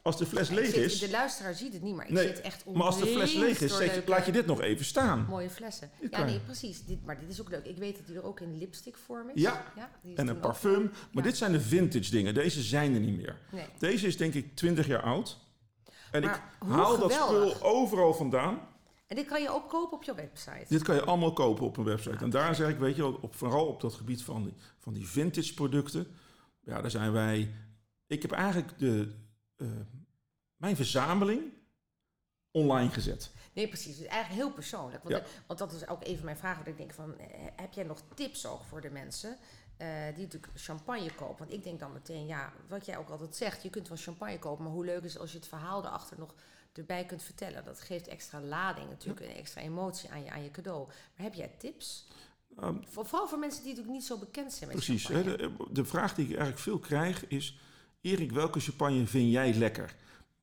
Als 0.01 0.17
de 0.17 0.25
fles 0.25 0.49
leeg 0.49 0.65
zit- 0.65 0.75
is, 0.75 0.99
De 0.99 1.09
luisteraar 1.09 1.53
ziet 1.53 1.73
het 1.73 1.81
niet, 1.81 1.95
maar 1.95 2.05
ik 2.05 2.11
Nee, 2.11 2.27
zit 2.27 2.41
echt 2.41 2.65
maar 2.65 2.83
als 2.83 2.99
de 2.99 3.05
fles 3.05 3.33
leeg 3.33 3.61
is, 3.61 3.77
zet 3.77 4.07
laat 4.07 4.25
je 4.25 4.31
dit 4.31 4.45
nog 4.45 4.61
even 4.61 4.85
staan. 4.85 5.25
Mooie 5.29 5.49
flessen. 5.49 5.89
Dit 5.99 6.11
Ja, 6.11 6.23
nee, 6.23 6.39
precies. 6.39 6.85
Dit, 6.85 7.05
maar 7.05 7.19
dit 7.19 7.29
is 7.29 7.41
ook 7.41 7.49
leuk. 7.49 7.65
Ik 7.65 7.77
weet 7.77 7.95
dat 7.97 8.05
die 8.07 8.15
er 8.15 8.23
ook 8.23 8.39
in 8.39 8.57
lipstick 8.57 8.97
vorm 9.05 9.29
is. 9.33 9.41
Ja, 9.41 9.65
die 10.01 10.11
is 10.11 10.17
En 10.17 10.27
een 10.27 10.35
ook- 10.35 10.41
parfum. 10.41 10.81
Maar 10.81 10.91
Ja. 11.11 11.21
dit 11.21 11.37
zijn 11.37 11.51
de 11.51 11.61
vintage 11.61 12.11
dingen. 12.11 12.33
Deze 12.33 12.61
zijn 12.61 12.93
er 12.93 12.99
niet 12.99 13.17
meer. 13.17 13.37
Nee. 13.51 13.65
Deze 13.79 14.07
is 14.07 14.17
denk 14.17 14.33
ik 14.33 14.55
20 14.55 14.87
jaar 14.87 15.01
oud. 15.01 15.37
En 16.11 16.21
Maar 16.23 16.35
ik 16.61 16.67
haal 16.67 16.97
dat 16.99 17.11
spul 17.11 17.61
overal 17.61 18.13
vandaan. 18.13 18.59
En 19.09 19.15
dit 19.15 19.25
kan 19.27 19.41
je 19.41 19.49
ook 19.49 19.69
kopen 19.69 19.97
op 19.97 20.03
jouw 20.03 20.15
website. 20.15 20.65
Dit 20.67 20.83
kan 20.83 20.95
je 20.95 21.03
allemaal 21.03 21.33
kopen 21.33 21.65
op 21.65 21.77
een 21.77 21.83
website. 21.83 22.17
En 22.23 22.29
daar 22.29 22.55
zeg 22.55 22.69
ik, 22.69 22.77
weet 22.77 22.95
je, 22.95 23.21
op, 23.21 23.35
vooral 23.35 23.67
op 23.67 23.81
dat 23.81 23.93
gebied 23.93 24.23
van 24.23 24.43
die, 24.43 24.53
van 24.77 24.93
die 24.93 25.07
vintage 25.07 25.53
producten. 25.53 26.07
Ja, 26.59 26.81
daar 26.81 26.91
zijn 26.91 27.11
wij. 27.11 27.53
Ik 28.07 28.21
heb 28.21 28.31
eigenlijk 28.31 28.79
de, 28.79 29.15
eh, 29.55 29.67
mijn 30.55 30.75
verzameling 30.75 31.41
online 32.51 32.89
gezet. 32.89 33.31
Nee, 33.53 33.67
precies. 33.67 33.95
Het 33.95 34.05
is 34.05 34.11
eigenlijk 34.11 34.41
heel 34.43 34.53
persoonlijk. 34.53 35.03
Want, 35.03 35.15
Ja. 35.15 35.23
want 35.47 35.59
dat 35.59 35.71
is 35.71 35.87
ook 35.87 36.05
een 36.07 36.15
van 36.15 36.25
mijn 36.25 36.37
vragen. 36.37 36.63
Dat 36.63 36.73
ik 36.73 36.77
denk 36.79 36.93
van, 36.93 37.17
eh, 37.17 37.27
heb 37.55 37.73
jij 37.73 37.83
nog 37.83 38.01
tips 38.13 38.45
ook 38.45 38.63
voor 38.63 38.81
de 38.81 38.89
mensen 38.89 39.37
eh, 39.77 39.87
die 40.15 40.23
natuurlijk 40.23 40.51
champagne 40.55 41.13
kopen? 41.15 41.37
Want 41.37 41.53
ik 41.53 41.63
denk 41.63 41.79
dan 41.79 41.93
meteen, 41.93 42.25
ja, 42.25 42.53
wat 42.67 42.85
jij 42.85 42.97
ook 42.97 43.09
altijd 43.09 43.35
zegt. 43.35 43.63
Je 43.63 43.69
kunt 43.69 43.87
wel 43.87 43.97
champagne 43.97 44.39
kopen, 44.39 44.63
maar 44.63 44.73
hoe 44.73 44.85
leuk 44.85 45.03
is 45.03 45.17
als 45.17 45.31
je 45.31 45.37
het 45.37 45.47
verhaal 45.47 45.85
erachter 45.85 46.19
nog 46.19 46.33
erbij 46.79 47.05
kunt 47.05 47.23
vertellen. 47.23 47.63
Dat 47.65 47.81
geeft 47.81 48.07
extra 48.07 48.41
lading 48.41 48.89
natuurlijk, 48.89 49.19
een 49.19 49.35
extra 49.35 49.61
emotie 49.61 50.09
aan 50.09 50.23
je, 50.23 50.31
aan 50.31 50.43
je 50.43 50.51
cadeau. 50.51 50.85
Maar 50.87 51.25
heb 51.25 51.33
jij 51.33 51.51
tips? 51.57 52.07
Ehm, 52.57 52.75
Voor, 52.87 53.05
vooral 53.05 53.27
voor 53.27 53.39
mensen 53.39 53.59
die 53.63 53.69
natuurlijk 53.69 53.97
niet 53.97 54.05
zo 54.07 54.17
bekend 54.17 54.53
zijn 54.53 54.69
met 54.69 54.77
Precies. 54.77 55.05
Champagne. 55.05 55.37
de, 55.37 55.51
de 55.71 55.85
vraag 55.85 56.15
die 56.15 56.23
ik 56.25 56.31
eigenlijk 56.31 56.59
veel 56.61 56.79
krijg 56.79 57.27
is... 57.27 57.59
Erik, 58.01 58.31
welke 58.31 58.59
champagne 58.59 59.07
vind 59.07 59.31
jij 59.31 59.53
lekker? 59.53 59.95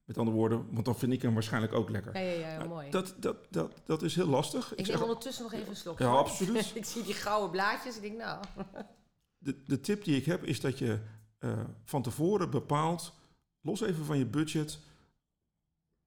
Met 0.05 0.19
andere 0.19 0.37
woorden, 0.37 0.67
want 0.73 0.85
dan 0.85 0.97
vind 0.99 1.13
ik 1.13 1.23
hem 1.23 1.35
waarschijnlijk 1.35 1.73
ook 1.73 1.91
lekker. 1.91 2.15
Ja, 2.15 2.21
ja, 2.31 2.49
ja, 2.49 2.57
Nou, 2.57 2.69
mooi. 2.69 2.91
Dat, 2.91 3.15
dat, 3.19 3.37
dat, 3.51 3.73
dat 3.85 4.03
is 4.03 4.15
heel 4.15 4.27
lastig. 4.27 4.75
ik 4.75 4.87
zeg- 4.87 4.95
neem 4.95 5.05
ondertussen 5.05 5.43
nog 5.43 5.53
even 5.53 5.69
een 5.69 5.77
slok. 5.77 5.99
Ja, 5.99 6.09
absoluut. 6.11 6.73
ik 6.75 6.85
zie 6.85 7.03
die 7.03 7.15
gouden 7.15 7.51
blaadjes. 7.51 7.97
Ik 7.97 8.03
denk, 8.03 8.17
nou... 8.17 8.45
de, 9.39 9.63
de 9.67 9.81
tip 9.81 10.05
die 10.05 10.17
ik 10.17 10.25
heb 10.25 10.45
is 10.45 10.61
dat 10.61 10.79
je 10.79 10.99
eh, 11.39 11.61
van 11.85 12.03
tevoren 12.03 12.51
bepaalt, 12.51 13.13
los 13.61 13.81
even 13.81 14.05
van 14.05 14.19
je 14.19 14.27
budget, 14.27 14.79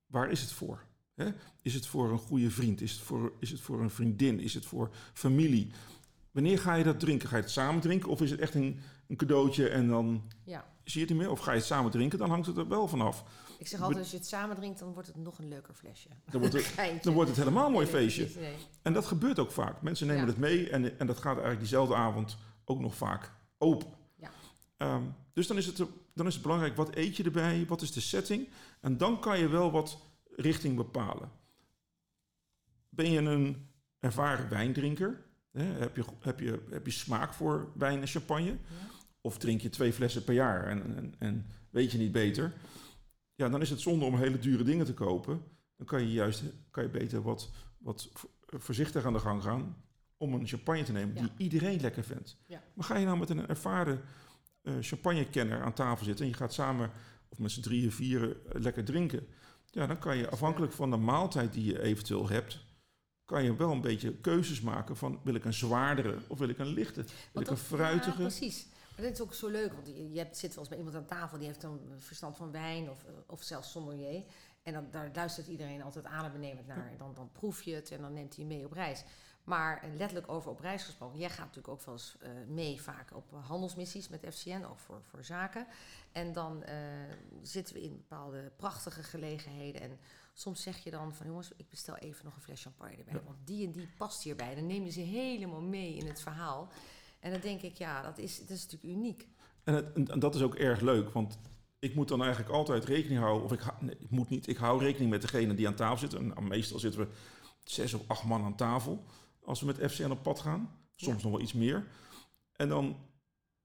waar 0.09 0.31
is 0.31 0.41
het 0.41 0.51
voor? 0.51 0.83
Is 1.61 1.73
het 1.73 1.85
voor 1.87 2.11
een 2.11 2.17
goede 2.17 2.49
vriend? 2.51 2.81
Is 2.81 2.91
het 2.91 3.01
voor, 3.01 3.31
is 3.39 3.49
het 3.51 3.59
voor 3.59 3.81
een 3.81 3.89
vriendin? 3.89 4.39
Is 4.39 4.53
het 4.53 4.65
voor 4.65 4.89
familie? 5.13 5.71
Wanneer 6.31 6.59
ga 6.59 6.73
je 6.75 6.83
dat 6.83 6.99
drinken? 6.99 7.29
Ga 7.29 7.35
je 7.35 7.41
het 7.41 7.51
samen 7.51 7.81
drinken 7.81 8.09
of 8.09 8.21
is 8.21 8.31
het 8.31 8.39
echt 8.39 8.53
een, 8.55 8.79
een 9.07 9.15
cadeautje 9.15 9.69
en 9.69 9.87
dan 9.87 10.23
Ja. 10.43 10.65
zie 10.83 11.01
je 11.01 11.07
het 11.07 11.09
niet 11.09 11.19
meer? 11.23 11.31
Of 11.31 11.39
ga 11.39 11.51
je 11.51 11.57
het 11.57 11.65
samen 11.67 11.91
drinken? 11.91 12.19
Dan 12.19 12.29
hangt 12.29 12.45
het 12.47 12.57
er 12.57 12.67
wel 12.67 12.87
vanaf. 12.87 13.23
Ik 13.57 13.67
zeg 13.67 13.81
altijd, 13.81 13.99
als 13.99 14.11
je 14.11 14.17
het 14.17 14.27
samen 14.27 14.55
drinkt, 14.55 14.79
dan 14.79 14.93
wordt 14.93 15.07
het 15.07 15.17
nog 15.17 15.39
een 15.39 15.47
leuker 15.47 15.73
flesje. 15.73 16.09
Dan 16.31 16.39
wordt 16.39 16.55
het, 16.55 16.63
Geintje. 16.77 17.03
dan 17.03 17.13
wordt 17.13 17.29
het 17.29 17.39
helemaal 17.39 17.65
een 17.65 17.71
mooi 17.71 17.87
feestje. 17.87 18.29
nee. 18.39 18.55
En 18.81 18.93
dat 18.93 19.05
gebeurt 19.05 19.39
ook 19.39 19.51
vaak. 19.51 19.81
Mensen 19.81 20.07
nemen 20.07 20.21
Ja. 20.21 20.27
het 20.29 20.37
mee 20.37 20.69
en, 20.69 20.99
en 20.99 21.07
dat 21.07 21.17
gaat 21.17 21.31
eigenlijk 21.31 21.59
diezelfde 21.59 21.95
avond 21.95 22.37
ook 22.65 22.79
nog 22.79 22.95
vaak 22.95 23.31
open. 23.57 23.87
Ja. 24.15 24.29
Ehm, 24.77 25.03
dus 25.33 25.47
dan 25.47 25.57
is, 25.57 25.65
het, 25.65 25.83
dan 26.19 26.27
is 26.27 26.33
het 26.33 26.43
belangrijk, 26.43 26.75
wat 26.75 26.95
eet 26.95 27.15
je 27.17 27.23
erbij? 27.23 27.65
Wat 27.67 27.81
is 27.81 27.91
de 27.91 28.01
setting? 28.01 28.47
En 28.81 28.97
dan 28.97 29.19
kan 29.21 29.39
je 29.39 29.47
wel 29.49 29.71
wat 29.71 29.97
richting 30.35 30.75
bepalen. 30.75 31.31
Ben 32.89 33.11
je 33.11 33.19
een 33.19 33.67
ervaren 33.99 34.49
wijndrinker? 34.49 35.25
Hè? 35.51 35.63
Heb, 35.63 35.95
je, 35.95 36.03
heb, 36.19 36.39
je, 36.39 36.59
heb 36.69 36.85
je 36.85 36.91
smaak 36.91 37.33
voor 37.33 37.71
wijn 37.75 38.01
en 38.01 38.07
champagne? 38.07 38.57
Of 39.21 39.37
drink 39.37 39.61
je 39.61 39.69
twee 39.69 39.93
flessen 39.93 40.23
per 40.23 40.33
jaar 40.33 40.63
en, 40.67 40.95
en, 40.97 41.13
en 41.17 41.45
weet 41.69 41.91
je 41.91 41.97
niet 41.97 42.11
beter? 42.11 42.53
Ja, 43.35 43.49
dan 43.49 43.61
is 43.61 43.69
het 43.69 43.79
zonde 43.79 44.05
om 44.05 44.15
hele 44.17 44.39
dure 44.39 44.63
dingen 44.63 44.85
te 44.85 44.93
kopen. 44.93 45.41
Dan 45.77 45.85
kan 45.85 46.01
je 46.01 46.11
juist 46.11 46.43
kan 46.71 46.83
je 46.83 46.89
beter 46.89 47.21
wat, 47.21 47.49
wat 47.77 48.09
vo- 48.13 48.29
voorzichtig 48.45 49.05
aan 49.05 49.13
de 49.13 49.19
gang 49.19 49.43
gaan 49.43 49.75
om 50.17 50.33
een 50.33 50.47
champagne 50.47 50.83
te 50.83 50.91
nemen 50.91 51.15
Ja. 51.15 51.21
die 51.21 51.31
iedereen 51.37 51.81
lekker 51.81 52.03
vindt. 52.03 52.37
Ja. 52.47 52.63
Maar 52.73 52.85
ga 52.85 52.97
je 52.97 53.05
nou 53.05 53.17
met 53.17 53.29
een 53.29 53.47
ervaren 53.47 54.01
champagnekenner 54.81 55.61
aan 55.61 55.73
tafel 55.73 56.05
zitten 56.05 56.25
en 56.25 56.31
je 56.31 56.37
gaat 56.37 56.53
samen 56.53 56.91
of 57.29 57.39
met 57.39 57.51
z'n 57.51 57.61
drieën, 57.61 57.91
vieren 57.91 58.29
eh, 58.29 58.61
lekker 58.61 58.83
drinken. 58.83 59.27
Ja, 59.65 59.87
dan 59.87 59.99
kan 59.99 60.17
je 60.17 60.29
afhankelijk 60.29 60.73
van 60.73 60.89
de 60.89 60.97
maaltijd 60.97 61.53
die 61.53 61.63
je 61.63 61.81
eventueel 61.81 62.29
hebt, 62.29 62.59
kan 63.25 63.43
je 63.43 63.55
wel 63.55 63.71
een 63.71 63.81
beetje 63.81 64.15
keuzes 64.15 64.61
maken 64.61 64.97
van 64.97 65.19
wil 65.23 65.33
ik 65.33 65.45
een 65.45 65.53
zwaardere 65.53 66.17
of 66.27 66.39
wil 66.39 66.49
ik 66.49 66.57
een 66.59 66.73
lichte? 66.73 67.03
Wil 67.03 67.41
ik 67.41 67.47
een 67.47 67.55
dat- 67.55 67.63
fruitige? 67.63 68.21
Ja, 68.21 68.27
precies. 68.27 68.67
Maar 68.95 69.07
dit 69.07 69.13
is 69.13 69.21
ook 69.21 69.33
zo 69.33 69.47
leuk, 69.47 69.73
want 69.73 69.87
je, 69.87 70.27
zit 70.31 70.49
wel 70.49 70.59
eens 70.59 70.67
bij 70.67 70.77
iemand 70.77 70.95
aan 70.95 71.05
tafel 71.05 71.37
die 71.37 71.47
heeft 71.47 71.61
dan 71.61 71.79
verstand 71.97 72.37
van 72.37 72.51
wijn 72.51 72.89
of, 72.89 73.05
of 73.27 73.43
zelfs 73.43 73.71
sommelier. 73.71 74.23
En 74.63 74.73
dan, 74.73 74.87
daar 74.91 75.09
luistert 75.13 75.47
iedereen 75.47 75.81
altijd 75.81 76.05
adembenemend 76.05 76.67
naar. 76.67 76.87
En 76.91 76.97
dan, 76.97 77.13
dan 77.13 77.31
proef 77.31 77.61
je 77.61 77.73
het 77.73 77.91
en 77.91 78.01
dan 78.01 78.13
neemt 78.13 78.35
hij 78.35 78.45
mee 78.45 78.65
op 78.65 78.71
reis. 78.71 79.03
Maar 79.49 79.83
letterlijk 79.97 80.31
over 80.31 80.51
op 80.51 80.59
reis 80.59 80.83
gesproken. 80.83 81.19
Jij 81.19 81.29
gaat 81.29 81.37
natuurlijk 81.39 81.67
ook 81.67 81.81
wel 81.85 81.93
eens 81.93 82.15
eh, 82.19 82.29
mee 82.47 82.81
vaak 82.81 83.15
op 83.15 83.33
eh, 83.33 83.47
handelsmissies 83.47 84.09
met 84.09 84.25
FCN, 84.29 84.63
ook 84.69 84.79
voor, 84.79 85.01
voor 85.09 85.23
zaken. 85.23 85.67
En 86.11 86.33
dan 86.33 86.63
eh, 86.63 86.75
zitten 87.41 87.75
we 87.75 87.81
in 87.81 87.91
bepaalde 87.97 88.51
prachtige 88.55 89.03
gelegenheden. 89.03 89.81
En 89.81 89.99
soms 90.33 90.61
zeg 90.61 90.77
je 90.77 90.91
dan 90.91 91.13
van 91.13 91.27
jongens, 91.27 91.51
ik 91.57 91.69
bestel 91.69 91.95
even 91.97 92.25
nog 92.25 92.35
een 92.35 92.41
fles 92.41 92.61
champagne 92.61 92.95
erbij. 92.97 93.13
Ja. 93.13 93.21
Want 93.25 93.37
die 93.45 93.65
en 93.65 93.71
die 93.71 93.89
past 93.97 94.23
hierbij. 94.23 94.55
Dan 94.55 94.67
neem 94.67 94.83
je 94.85 94.91
ze 94.91 94.99
helemaal 94.99 95.61
mee 95.61 95.93
in 95.95 96.07
het 96.07 96.21
verhaal. 96.21 96.67
En 97.19 97.31
dan 97.31 97.41
denk 97.41 97.61
ik, 97.61 97.77
ja, 97.77 98.01
dat 98.01 98.17
is, 98.17 98.39
dat 98.39 98.49
is 98.49 98.63
natuurlijk 98.63 98.93
uniek. 98.97 99.27
En, 99.63 99.73
het, 99.73 100.09
en- 100.09 100.19
dat 100.19 100.35
is 100.35 100.41
ook 100.41 100.55
erg 100.55 100.79
leuk, 100.79 101.09
want 101.09 101.39
ik 101.79 101.95
moet 101.95 102.07
dan 102.07 102.21
eigenlijk 102.21 102.51
altijd 102.51 102.85
rekening 102.85 103.19
houden, 103.19 103.43
of 103.43 103.51
ik, 103.51 103.59
ha- 103.61 103.77
nee, 103.79 103.97
ik 103.99 104.09
moet 104.09 104.29
niet, 104.29 104.47
ik 104.47 104.57
hou 104.57 104.79
rekening 104.79 105.09
met 105.11 105.21
degene 105.21 105.53
die 105.53 105.67
aan 105.67 105.75
tafel 105.75 105.97
zit. 105.97 106.13
En 106.13 106.47
meestal 106.47 106.79
zitten 106.79 107.01
we 107.01 107.07
zes 107.63 107.93
of 107.93 108.01
acht 108.07 108.23
man 108.23 108.43
aan 108.43 108.55
tafel 108.55 109.03
als 109.49 109.59
we 109.59 109.65
met 109.65 109.91
FCN 109.91 110.09
op 110.11 110.23
pad 110.23 110.39
gaan. 110.39 110.71
Soms 110.95 111.17
Ja. 111.17 111.23
nog 111.23 111.31
wel 111.31 111.41
iets 111.41 111.53
meer. 111.53 111.85
En 112.55 112.69
dan 112.69 112.97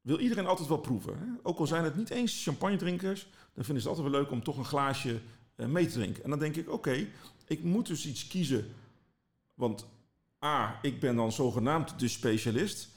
wil 0.00 0.18
iedereen 0.18 0.46
altijd 0.46 0.68
wel 0.68 0.78
proeven. 0.78 1.18
Hè? 1.18 1.24
Ook 1.42 1.58
al 1.58 1.66
zijn 1.66 1.84
het 1.84 1.96
niet 1.96 2.10
eens 2.10 2.42
champagne 2.42 2.76
drinkers, 2.76 3.22
dan 3.54 3.64
vinden 3.64 3.82
ze 3.82 3.88
het 3.88 3.98
altijd 3.98 4.14
wel 4.14 4.20
leuk 4.22 4.30
om 4.30 4.42
toch 4.42 4.56
een 4.56 4.64
glaasje 4.64 5.20
eh, 5.56 5.66
mee 5.66 5.86
te 5.86 5.92
drinken. 5.92 6.24
En 6.24 6.30
dan 6.30 6.38
denk 6.38 6.56
ik, 6.56 6.70
oké, 6.70 7.06
ik 7.46 7.62
moet 7.62 7.86
dus 7.86 8.06
iets 8.06 8.26
kiezen. 8.26 8.72
Want 9.54 9.86
A, 10.44 10.78
ik 10.82 11.00
ben 11.00 11.16
dan 11.16 11.32
zogenaamd 11.32 11.98
de 11.98 12.08
specialist. 12.08 12.88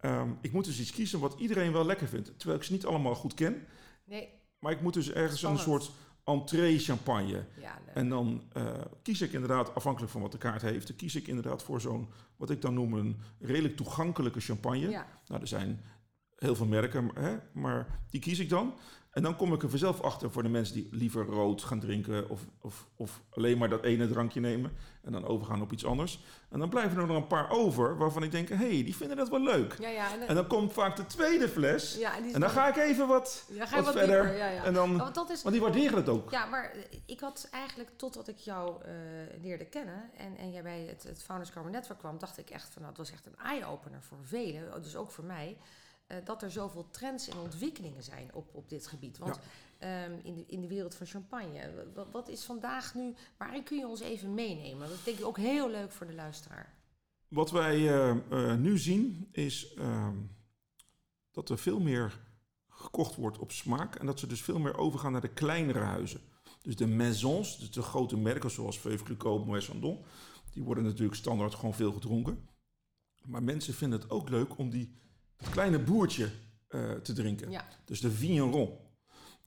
Ehm, 0.00 0.30
ik 0.40 0.52
moet 0.52 0.64
dus 0.64 0.80
iets 0.80 0.92
kiezen 0.92 1.20
wat 1.20 1.34
iedereen 1.40 1.72
wel 1.72 1.86
lekker 1.86 2.08
vindt. 2.08 2.32
Terwijl 2.38 2.58
ik 2.58 2.64
ze 2.64 2.72
niet 2.72 2.86
allemaal 2.86 3.14
goed 3.14 3.34
ken. 3.34 3.66
Nee, 4.04 4.28
Maar 4.58 4.72
ik 4.72 4.80
moet 4.80 4.94
dus 4.94 5.10
ergens 5.10 5.38
Spannend. 5.38 5.64
een 5.66 5.70
soort 5.72 5.90
entree 6.30 6.78
champagne. 6.78 7.44
ja. 7.60 7.78
En 7.94 8.08
dan 8.08 8.42
eh, 8.52 8.64
kies 9.02 9.20
ik 9.20 9.32
inderdaad, 9.32 9.74
afhankelijk 9.74 10.12
van 10.12 10.20
wat 10.20 10.32
de 10.32 10.38
kaart 10.38 10.62
heeft, 10.62 10.86
dan 10.86 10.96
kies 10.96 11.14
ik 11.14 11.26
inderdaad 11.26 11.62
voor 11.62 11.80
zo'n, 11.80 12.08
wat 12.36 12.50
ik 12.50 12.62
dan 12.62 12.74
noem 12.74 12.92
een 12.92 13.16
redelijk 13.40 13.76
toegankelijke 13.76 14.40
champagne. 14.40 14.88
ja. 14.88 15.06
Nou, 15.26 15.40
er 15.40 15.48
zijn 15.48 15.80
heel 16.40 16.54
veel 16.54 16.66
merken, 16.66 17.04
maar, 17.04 17.22
hè, 17.22 17.36
maar 17.52 17.86
die 18.10 18.20
kies 18.20 18.38
ik 18.38 18.48
dan. 18.48 18.74
En 19.10 19.22
dan 19.22 19.36
kom 19.36 19.52
ik 19.52 19.62
er 19.62 19.70
vanzelf 19.70 20.00
achter 20.00 20.30
voor 20.30 20.42
de 20.42 20.48
mensen 20.48 20.74
die 20.74 20.88
liever 20.90 21.26
rood 21.26 21.62
gaan 21.62 21.80
drinken 21.80 22.28
of, 22.28 22.40
of, 22.60 22.86
of 22.96 23.20
alleen 23.30 23.58
maar 23.58 23.68
dat 23.68 23.84
ene 23.84 24.08
drankje 24.08 24.40
nemen 24.40 24.72
en 25.02 25.12
dan 25.12 25.26
overgaan 25.26 25.62
op 25.62 25.72
iets 25.72 25.84
anders. 25.84 26.20
En 26.48 26.58
dan 26.58 26.68
blijven 26.68 27.00
er 27.00 27.06
nog 27.06 27.16
een 27.16 27.26
paar 27.26 27.50
over 27.50 27.96
waarvan 27.96 28.22
ik 28.22 28.30
denk, 28.30 28.48
hé, 28.48 28.54
hey, 28.54 28.68
die 28.84 28.96
vinden 28.96 29.16
dat 29.16 29.28
wel 29.28 29.42
leuk. 29.42 29.76
Ja, 29.80 29.88
ja, 29.88 30.12
en, 30.12 30.28
En 30.28 30.34
dan 30.34 30.46
komt 30.46 30.72
vaak 30.72 30.96
de 30.96 31.06
tweede 31.06 31.48
fles 31.48 31.96
ja, 31.98 32.16
en, 32.16 32.40
dan 32.40 32.50
ga 32.50 32.68
ik 32.68 32.76
even 32.76 33.08
wat, 33.08 33.44
ja, 33.48 33.66
ga 33.66 33.76
je 33.76 33.82
wat 33.82 33.94
wat 33.94 34.04
verder. 34.04 34.22
dieper, 34.22 34.38
Ja, 34.38 34.48
ja. 34.48 34.64
En 34.64 34.74
dan, 34.74 34.96
want 34.98 35.14
dat 35.14 35.30
is, 35.30 35.42
want 35.42 35.54
die 35.54 35.64
waarderen 35.64 35.96
het 35.96 36.08
ook. 36.08 36.30
Ja, 36.30 36.46
maar 36.46 36.74
ik 37.06 37.20
had 37.20 37.48
eigenlijk, 37.50 37.90
totdat 37.96 38.28
ik 38.28 38.38
jou 38.38 38.82
eh, 38.84 38.92
leerde 39.42 39.64
kennen 39.64 40.10
en, 40.16 40.36
en 40.36 40.50
jij 40.50 40.62
bij 40.62 40.86
het, 40.88 41.02
het 41.02 41.22
Founders 41.22 41.50
Carbon 41.50 41.72
Network 41.72 41.98
kwam, 41.98 42.18
dacht 42.18 42.38
ik 42.38 42.50
echt 42.50 42.68
van, 42.72 42.82
nou, 42.82 42.88
het 42.88 42.98
was 42.98 43.10
echt 43.12 43.26
een 43.26 43.38
eye-opener 43.44 44.02
voor 44.02 44.18
velen, 44.22 44.82
dus 44.82 44.96
ook 44.96 45.10
voor 45.10 45.24
mij, 45.24 45.56
eh, 46.10 46.16
dat 46.24 46.42
er 46.42 46.50
zoveel 46.50 46.86
trends 46.90 47.28
en 47.28 47.38
ontwikkelingen 47.38 48.02
zijn 48.02 48.30
op, 48.32 48.54
op 48.54 48.68
dit 48.68 48.86
gebied. 48.86 49.18
Want 49.18 49.38
ehm, 49.78 50.12
in, 50.22 50.34
de, 50.34 50.44
in 50.46 50.60
de 50.60 50.68
wereld 50.68 50.94
van 50.94 51.06
champagne, 51.06 51.90
wat, 51.94 52.06
wat 52.10 52.28
is 52.28 52.44
vandaag 52.44 52.94
nu, 52.94 53.14
waarin 53.36 53.62
kun 53.62 53.78
je 53.78 53.86
ons 53.86 54.00
even 54.00 54.34
meenemen? 54.34 54.88
Dat 54.88 55.04
denk 55.04 55.18
ik 55.18 55.24
ook 55.24 55.36
heel 55.36 55.70
leuk 55.70 55.92
voor 55.92 56.06
de 56.06 56.14
luisteraar. 56.14 56.74
Wat 57.28 57.50
wij 57.50 57.76
eh, 57.76 58.10
eh, 58.10 58.58
nu 58.58 58.78
zien 58.78 59.28
is 59.32 59.74
ehm, 59.74 60.16
dat 61.30 61.48
er 61.48 61.58
veel 61.58 61.80
meer 61.80 62.20
gekocht 62.68 63.16
wordt 63.16 63.38
op 63.38 63.52
smaak 63.52 63.94
en 63.94 64.06
dat 64.06 64.18
ze 64.18 64.26
dus 64.26 64.42
veel 64.42 64.58
meer 64.58 64.76
overgaan 64.76 65.12
naar 65.12 65.20
de 65.20 65.32
kleinere 65.32 65.78
huizen. 65.78 66.20
Dus 66.62 66.76
de 66.76 66.86
maisons, 66.86 67.58
dus 67.58 67.70
de 67.70 67.82
grote 67.82 68.16
merken 68.16 68.50
zoals 68.50 68.78
Veuve 68.78 69.04
Clicquot, 69.04 69.46
Moët 69.46 69.64
Chandon, 69.64 70.04
die 70.52 70.62
worden 70.62 70.84
natuurlijk 70.84 71.14
standaard 71.14 71.54
gewoon 71.54 71.74
veel 71.74 71.92
gedronken. 71.92 72.48
Maar 73.24 73.42
mensen 73.42 73.74
vinden 73.74 74.00
het 74.00 74.10
ook 74.10 74.28
leuk 74.28 74.58
om 74.58 74.70
die 74.70 74.98
het 75.40 75.50
kleine 75.50 75.78
boertje 75.78 76.30
eh, 76.68 76.92
te 76.92 77.12
drinken. 77.12 77.50
Ja, 77.50 77.68
Dus 77.84 78.00
de 78.00 78.10
vigneron. 78.10 78.78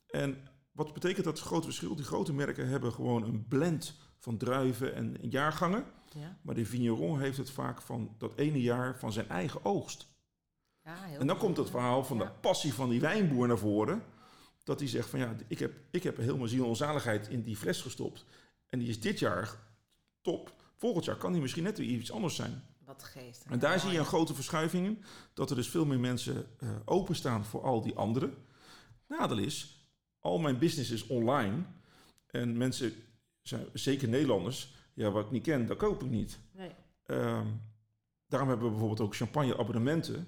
En 0.08 0.38
wat 0.72 0.94
betekent 0.94 1.26
dat 1.26 1.40
grote 1.40 1.66
verschil? 1.66 1.96
Die 1.96 2.06
grote 2.06 2.34
merken 2.34 2.68
hebben 2.68 2.94
gewoon 2.94 3.24
een 3.24 3.48
blend 3.48 3.96
van 4.20 4.38
druiven 4.38 4.94
en 4.94 5.18
jaargangen. 5.22 5.86
ja, 6.14 6.38
Maar 6.42 6.56
de 6.56 6.66
vigneron 6.66 7.20
heeft 7.20 7.38
het 7.38 7.50
vaak 7.50 7.82
van 7.82 8.16
dat 8.18 8.36
ene 8.36 8.62
jaar 8.62 9.00
van 9.00 9.12
zijn 9.12 9.30
eigen 9.30 9.66
oogst. 9.66 10.08
ja 10.84 11.04
heel 11.04 11.20
En 11.20 11.28
dan 11.28 11.38
komt 11.38 11.58
het 11.58 11.70
verhaal 11.70 12.04
van 12.04 12.18
de 12.18 12.30
passie 12.42 12.74
van 12.74 12.90
die 12.90 13.00
wijnboer 13.00 13.48
naar 13.48 13.58
voren. 13.58 14.04
Dat 14.64 14.80
hij 14.80 14.90
zegt 14.90 15.10
van 15.10 15.20
ja, 15.20 15.36
ik 15.48 15.60
heb, 15.60 15.74
ik 15.92 16.04
heb 16.04 16.18
mijn 16.18 16.48
ziel 16.48 16.70
en 16.70 16.76
zaligheid 16.76 17.28
in 17.28 17.44
die 17.44 17.58
fles 17.58 17.82
gestopt. 17.82 18.26
En 18.70 18.80
die 18.80 18.88
is 18.88 19.00
dit 19.00 19.20
jaar 19.20 19.58
top. 20.22 20.54
Volgend 20.76 21.06
jaar 21.06 21.16
kan 21.16 21.32
die 21.32 21.42
misschien 21.42 21.64
net 21.64 21.78
weer 21.78 21.88
iets 21.88 22.12
anders 22.12 22.36
zijn. 22.36 22.64
Wat 22.94 23.04
geest. 23.04 23.46
En 23.50 23.60
daar 23.60 23.80
zie 23.80 23.92
je 23.92 23.98
een 23.98 24.06
grote 24.06 24.34
verschuiving 24.34 24.86
in. 24.86 25.04
Dat 25.34 25.50
er 25.50 25.56
dus 25.56 25.70
veel 25.70 25.86
meer 25.86 26.00
mensen 26.00 26.46
eh, 26.60 26.70
openstaan 26.86 27.46
voor 27.46 27.62
al 27.64 27.82
die 27.82 27.96
anderen. 27.96 28.34
Nadeel 29.08 29.38
is, 29.38 29.88
al 30.20 30.40
mijn 30.40 30.58
business 30.58 30.92
is 30.92 31.08
online. 31.08 31.64
En 32.28 32.58
mensen, 32.58 32.94
zijn, 33.42 33.66
zeker 33.74 34.08
Nederlanders, 34.08 34.74
ja, 34.94 35.12
wat 35.12 35.26
ik 35.26 35.32
niet 35.32 35.44
ken, 35.44 35.66
dat 35.66 35.78
koop 35.78 36.04
ik 36.04 36.10
niet. 36.10 36.40
Nee. 36.52 36.72
Ehm, 37.06 37.48
daarom 38.28 38.50
hebben 38.50 38.66
we 38.66 38.72
bijvoorbeeld 38.72 39.02
ook 39.02 39.16
champagne 39.16 39.58
abonnementen. 39.58 40.16
En 40.16 40.26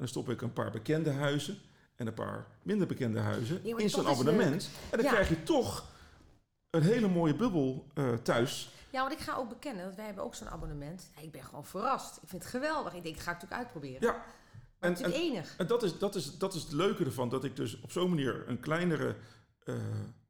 dan 0.00 0.08
stop 0.08 0.28
ik 0.28 0.42
een 0.42 0.52
paar 0.52 0.70
bekende 0.70 1.10
huizen 1.10 1.58
en 1.96 2.06
een 2.06 2.14
paar 2.14 2.46
minder 2.62 2.86
bekende 2.86 3.18
huizen 3.18 3.60
Ja, 3.64 3.76
in 3.78 3.90
zo'n 3.90 4.02
is 4.04 4.10
abonnement. 4.10 4.70
En 4.90 4.96
dan 4.98 5.06
Ja. 5.06 5.12
krijg 5.12 5.28
je 5.28 5.42
toch 5.42 5.92
een 6.70 6.82
hele 6.82 7.08
mooie 7.08 7.34
bubbel 7.34 7.86
eh, 7.94 8.12
thuis. 8.14 8.70
Ja, 8.94 9.00
want 9.00 9.12
ik 9.12 9.18
ga 9.18 9.34
ook 9.34 9.48
bekennen 9.48 9.84
dat 9.84 9.94
wij 9.94 10.04
hebben 10.04 10.24
ook 10.24 10.34
zo'n 10.34 10.48
abonnement. 10.48 11.10
Ja, 11.16 11.22
ik 11.22 11.30
ben 11.30 11.44
gewoon 11.44 11.64
verrast. 11.64 12.16
Ik 12.22 12.28
vind 12.28 12.42
het 12.42 12.50
geweldig. 12.50 12.94
Ik 12.94 13.02
denk, 13.02 13.14
dat 13.14 13.24
ga 13.24 13.30
ik 13.30 13.36
natuurlijk 13.42 13.62
uitproberen. 13.62 14.02
Ja, 14.02 14.24
maar 14.80 15.02
en- 15.02 15.12
enig. 15.12 15.54
En 15.56 15.66
dat 15.66 15.82
is, 15.82 15.98
dat, 15.98 16.14
is, 16.14 16.38
dat 16.38 16.54
is 16.54 16.62
het 16.62 16.72
leuke 16.72 17.04
ervan, 17.04 17.28
dat 17.28 17.44
ik 17.44 17.56
dus 17.56 17.80
op 17.80 17.92
zo'n 17.92 18.08
manier 18.08 18.48
een 18.48 18.60
kleinere, 18.60 19.16
eh, 19.64 19.74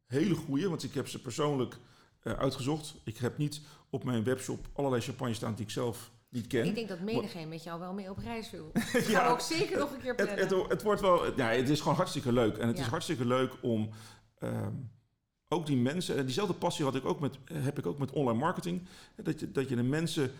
hele 0.07 0.35
goede, 0.35 0.69
want 0.69 0.83
ik 0.83 0.95
heb 0.95 1.09
ze 1.09 1.21
persoonlijk 1.21 1.77
eh, 2.21 2.33
uitgezocht. 2.33 2.95
Ik 3.05 3.17
heb 3.17 3.39
niet 3.39 3.61
op 3.91 4.05
mijn 4.05 4.25
webshop 4.25 4.67
allerlei 4.73 5.03
champagne 5.03 5.35
staan 5.35 5.55
die 5.55 5.65
ik 5.65 5.71
zelf 5.71 6.11
niet 6.29 6.47
ken. 6.47 6.65
Ik 6.65 6.75
denk 6.75 6.89
dat 6.89 7.01
menigeen 7.01 7.49
met 7.49 7.63
jou 7.63 7.81
wel 7.81 7.93
mee 7.93 8.11
op 8.11 8.19
reis 8.19 8.51
wil. 8.51 8.71
Ja, 8.75 8.81
Gaan 9.01 9.27
we 9.27 9.33
ook 9.33 9.41
zeker 9.41 9.79
nog 9.79 9.93
een 9.93 10.01
keer 10.01 10.15
het, 10.15 10.17
plannen. 10.17 10.59
het, 10.61 10.71
het 10.71 10.83
wordt 10.83 11.01
wel, 11.01 11.37
ja, 11.37 11.49
het 11.49 11.69
is 11.69 11.81
gewoon 11.81 11.97
hartstikke 11.97 12.33
leuk. 12.33 12.57
En 12.57 12.69
het 12.69 12.79
is 12.79 12.87
hartstikke 12.87 13.25
leuk 13.27 13.53
om 13.63 13.91
ehm, 14.39 14.73
ook 15.49 15.67
die 15.67 15.77
mensen, 15.77 16.17
en 16.17 16.25
diezelfde 16.25 16.55
passie 16.55 16.85
had 16.85 16.95
ik 16.95 17.05
ook 17.05 17.21
met, 17.21 17.39
heb 17.53 17.79
ik 17.79 17.87
ook 17.87 17.99
met 17.99 18.11
online 18.11 18.39
marketing, 18.39 18.83
dat 19.23 19.41
je, 19.41 19.53
dat 19.53 19.69
je 19.69 19.77
de 19.77 19.83
mensen 19.83 20.31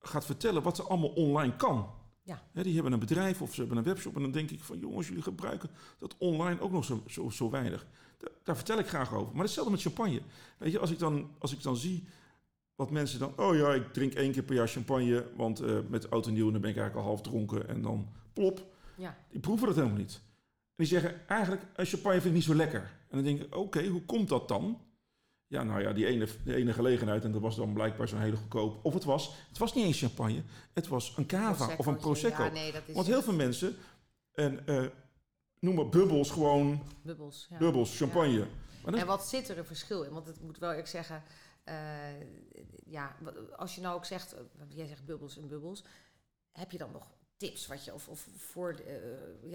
gaat 0.00 0.24
vertellen 0.24 0.62
wat 0.62 0.76
ze 0.76 0.82
allemaal 0.82 1.08
online 1.10 1.56
kan. 1.56 1.90
Ja. 2.22 2.42
Die 2.52 2.74
hebben 2.74 2.92
een 2.92 2.98
bedrijf 2.98 3.42
of 3.42 3.54
ze 3.54 3.60
hebben 3.60 3.78
een 3.78 3.84
webshop 3.84 4.16
en 4.16 4.22
dan 4.22 4.30
denk 4.30 4.50
ik 4.50 4.60
van 4.60 4.78
jongens, 4.78 5.08
jullie 5.08 5.22
gebruiken 5.22 5.70
dat 5.98 6.14
online 6.18 6.60
ook 6.60 6.72
nog 6.72 6.84
zo, 6.84 7.02
zo, 7.06 7.30
zo 7.30 7.50
weinig. 7.50 7.86
Da- 8.18 8.28
daar 8.42 8.56
vertel 8.56 8.78
ik 8.78 8.86
graag 8.86 9.14
over. 9.14 9.34
Maar 9.34 9.44
hetzelfde 9.44 9.72
met 9.72 9.80
champagne. 9.82 10.20
Weet 10.58 10.72
je, 10.72 10.78
als 10.78 10.90
ik 10.90 10.98
dan, 10.98 11.30
als 11.38 11.52
ik 11.52 11.62
dan 11.62 11.76
zie 11.76 12.04
wat 12.74 12.90
mensen 12.90 13.18
dan, 13.18 13.32
oh 13.38 13.56
ja, 13.56 13.72
ik 13.74 13.92
drink 13.92 14.12
één 14.14 14.32
keer 14.32 14.42
per 14.42 14.54
jaar 14.54 14.68
champagne, 14.68 15.26
want 15.36 15.60
eh, 15.60 15.78
met 15.88 16.10
oud 16.10 16.26
en 16.26 16.32
nieuw 16.32 16.50
dan 16.50 16.60
ben 16.60 16.70
ik 16.70 16.76
eigenlijk 16.76 17.06
al 17.06 17.12
half 17.12 17.22
dronken 17.22 17.68
en 17.68 17.82
dan 17.82 18.08
plop. 18.32 18.66
Ja. 18.96 19.16
Die 19.30 19.40
proeven 19.40 19.66
dat 19.66 19.76
helemaal 19.76 19.96
niet. 19.96 20.20
En 20.76 20.84
die 20.84 20.86
zeggen 20.86 21.28
eigenlijk, 21.28 21.62
eh, 21.76 21.86
champagne 21.86 22.20
vind 22.20 22.26
ik 22.26 22.32
niet 22.32 22.44
zo 22.44 22.54
lekker. 22.54 22.80
En 22.80 23.16
dan 23.16 23.22
denk 23.22 23.40
ik, 23.40 23.56
oké, 23.56 23.86
hoe 23.86 24.04
komt 24.04 24.28
dat 24.28 24.48
dan? 24.48 24.80
Ja, 25.46 25.62
nou 25.62 25.82
ja, 25.82 25.92
die 25.92 26.06
ene, 26.06 26.28
ene 26.46 26.72
gelegenheid, 26.72 27.24
en 27.24 27.32
dat 27.32 27.40
was 27.40 27.56
dan 27.56 27.72
blijkbaar 27.72 28.08
zo'n 28.08 28.20
hele 28.20 28.36
goedkoop. 28.36 28.84
Of 28.84 28.94
het 28.94 29.04
was, 29.04 29.34
het 29.48 29.58
was 29.58 29.74
niet 29.74 29.84
eens 29.84 29.98
champagne, 29.98 30.42
het 30.72 30.88
was 30.88 31.16
een 31.16 31.26
cava 31.26 31.74
of 31.76 31.86
een 31.86 31.96
prosecco. 31.96 32.42
Ja, 32.42 32.50
nee, 32.50 32.72
dat 32.72 32.82
is 32.86 32.94
Want 32.94 33.06
heel 33.06 33.22
veel 33.22 33.32
mensen, 33.32 33.76
en 34.32 34.66
eh, 34.66 34.84
noem 35.58 35.74
maar 35.74 35.88
bubbels, 35.88 36.30
gewoon 36.30 36.82
bubbels. 37.02 37.46
Ja. 37.50 37.58
bubbels, 37.58 37.96
champagne. 37.96 38.46
Maar 38.84 38.94
En 38.94 39.06
wat 39.06 39.26
zit 39.26 39.48
er 39.48 39.58
een 39.58 39.64
verschil 39.64 40.02
in? 40.02 40.12
Want 40.12 40.26
het 40.26 40.40
moet 40.40 40.58
wel 40.58 40.70
eerlijk 40.70 40.88
zeggen, 40.88 41.22
eh, 41.64 41.74
ja, 42.84 43.16
als 43.56 43.74
je 43.74 43.80
nou 43.80 43.94
ook 43.94 44.04
zegt, 44.04 44.34
jij 44.68 44.86
zegt 44.86 45.04
bubbels 45.04 45.36
en 45.36 45.48
bubbels, 45.48 45.84
heb 46.52 46.70
je 46.70 46.78
dan 46.78 46.92
nog 46.92 47.10
tips 47.36 47.66
wat 47.66 47.84
je 47.84 47.94
of, 47.94 48.08
of 48.08 48.28
voor 48.36 48.70
eh, 48.86 49.50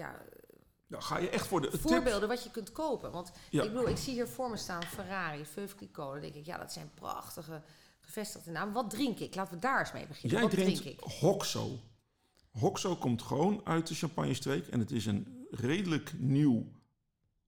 ja, 0.88 0.96
nou, 0.96 1.02
ga 1.02 1.18
je 1.18 1.28
echt 1.30 1.46
voor 1.46 1.60
de 1.60 1.68
tip- 1.68 1.80
voorbeelden 1.80 2.28
wat 2.28 2.42
je 2.44 2.50
kunt 2.50 2.72
kopen? 2.72 3.10
Want 3.10 3.32
Ja. 3.50 3.62
ik 3.62 3.72
bedoel, 3.72 3.88
ik 3.88 3.96
zie 3.96 4.12
hier 4.12 4.28
voor 4.28 4.50
me 4.50 4.56
staan 4.56 4.82
Ferrari, 4.82 5.44
Veuve. 5.44 5.74
Dan 5.92 6.20
denk 6.20 6.34
ik, 6.34 6.46
ja, 6.46 6.58
dat 6.58 6.72
zijn 6.72 6.90
prachtige 6.94 7.62
gevestigde 8.00 8.50
namen. 8.50 8.74
Wat 8.74 8.90
drink 8.90 9.18
ik? 9.18 9.34
Laten 9.34 9.54
we 9.54 9.60
daar 9.60 9.80
eens 9.80 9.92
mee 9.92 10.06
beginnen. 10.06 10.30
Jij 10.38 10.48
wat 10.48 10.50
drinkt 10.56 10.80
drink 10.80 10.98
ik? 10.98 11.04
Hoxo. 11.20 11.78
Hoxo 12.50 12.96
komt 12.96 13.22
gewoon 13.22 13.60
uit 13.64 13.86
de 13.86 13.94
champagne-streek 13.94 14.66
en 14.66 14.78
het 14.78 14.90
is 14.90 15.06
een 15.06 15.46
redelijk 15.50 16.12
nieuw 16.16 16.66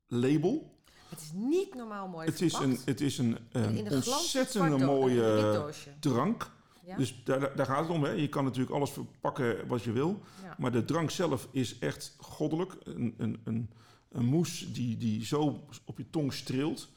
label. 0.07 0.79
Het 1.09 1.21
is 1.21 1.31
niet 1.35 1.75
normaal 1.75 2.09
mooi 2.09 2.27
Het 2.27 2.41
is 2.41 2.53
een, 2.53 2.79
het 2.85 3.01
is 3.01 3.19
een, 3.19 3.39
En 3.53 3.63
een 3.79 4.03
glans 4.03 4.07
ontzettende 4.21 4.85
mooie 4.87 5.73
drank. 6.01 6.51
Ja? 6.91 6.97
Dus 6.97 7.21
daar, 7.25 7.57
daar 7.57 7.67
gaat 7.67 7.81
het 7.81 7.91
om. 7.91 8.05
Hè. 8.05 8.11
Je 8.11 8.29
kan 8.29 8.45
natuurlijk 8.45 8.73
alles 8.75 8.91
verpakken 8.91 9.67
wat 9.67 9.83
je 9.83 9.93
wil. 9.93 10.21
ja. 10.43 10.55
Maar 10.59 10.73
de 10.73 10.85
drank 10.85 11.11
zelf 11.11 11.49
is 11.51 11.79
echt 11.79 12.15
goddelijk. 12.19 12.77
Een, 12.85 13.15
een, 13.19 13.41
een, 13.45 13.71
een 14.09 14.25
mousse 14.25 14.73
die, 14.73 14.97
die 14.97 15.25
zo 15.27 15.67
op 15.85 15.99
je 15.99 16.11
tong 16.11 16.33
streelt. 16.33 16.89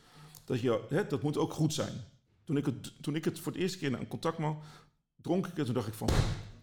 dat, 0.46 0.60
je, 0.62 0.86
hè, 0.90 1.08
dat 1.08 1.22
moet 1.22 1.38
ook 1.38 1.54
goed 1.54 1.74
zijn. 1.74 1.94
Toen 2.44 2.58
ik, 2.58 2.66
het, 2.66 3.04
toen 3.04 3.16
ik 3.16 3.26
het 3.26 3.40
voor 3.40 3.52
het 3.52 3.62
eerste 3.62 3.78
keer 3.78 3.92
naar 3.92 4.00
een 4.00 4.08
contactman 4.08 4.60
dronk 5.22 5.48
ik 5.48 5.56
het, 5.56 5.66
toen 5.66 5.74
dacht 5.76 5.88
ik 5.88 5.94
van, 5.94 6.10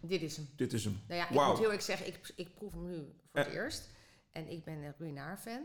Dit 0.01 0.21
is 0.21 0.35
hem. 0.37 0.47
dit 0.55 0.73
is 0.73 0.83
hem. 0.83 0.99
Nou 1.07 1.19
ja, 1.19 1.29
ik 1.29 1.47
moet 1.49 1.59
heel 1.59 1.71
erg 1.71 1.81
zeggen, 1.81 2.07
ik, 2.07 2.33
ik 2.35 2.53
proef 2.53 2.71
hem 2.73 2.87
nu 2.89 2.95
voor 2.95 3.39
het 3.39 3.47
Eh. 3.47 3.53
eerst. 3.53 3.89
En 4.31 4.51
ik 4.51 4.63
ben 4.63 4.73
een 4.83 4.93
Ruinaar-fan. 4.97 5.61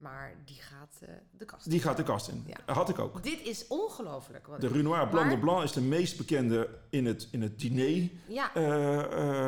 Maar 0.00 0.34
die 0.44 0.60
gaat 0.60 0.98
eh, 1.00 1.08
de 1.30 1.44
kast 1.44 1.70
Die 1.70 1.80
gaat 1.80 1.96
de 1.96 2.02
kast 2.02 2.28
in. 2.28 2.44
Ja. 2.46 2.74
Had 2.74 2.88
ik 2.88 2.98
ook. 2.98 3.22
Dit 3.22 3.40
is 3.42 3.66
ongelooflijk. 3.66 4.46
De 4.58 4.68
Renoir 4.68 5.08
Blanc 5.08 5.26
Maar- 5.26 5.34
de 5.34 5.40
Blanc 5.40 5.62
is 5.62 5.72
de 5.72 5.80
meest 5.80 6.16
bekende 6.16 6.68
in 6.90 7.06
het, 7.06 7.28
in 7.30 7.42
het 7.42 7.58
diner 7.60 8.08
Ja, 8.26 8.54
eh, 8.54 9.02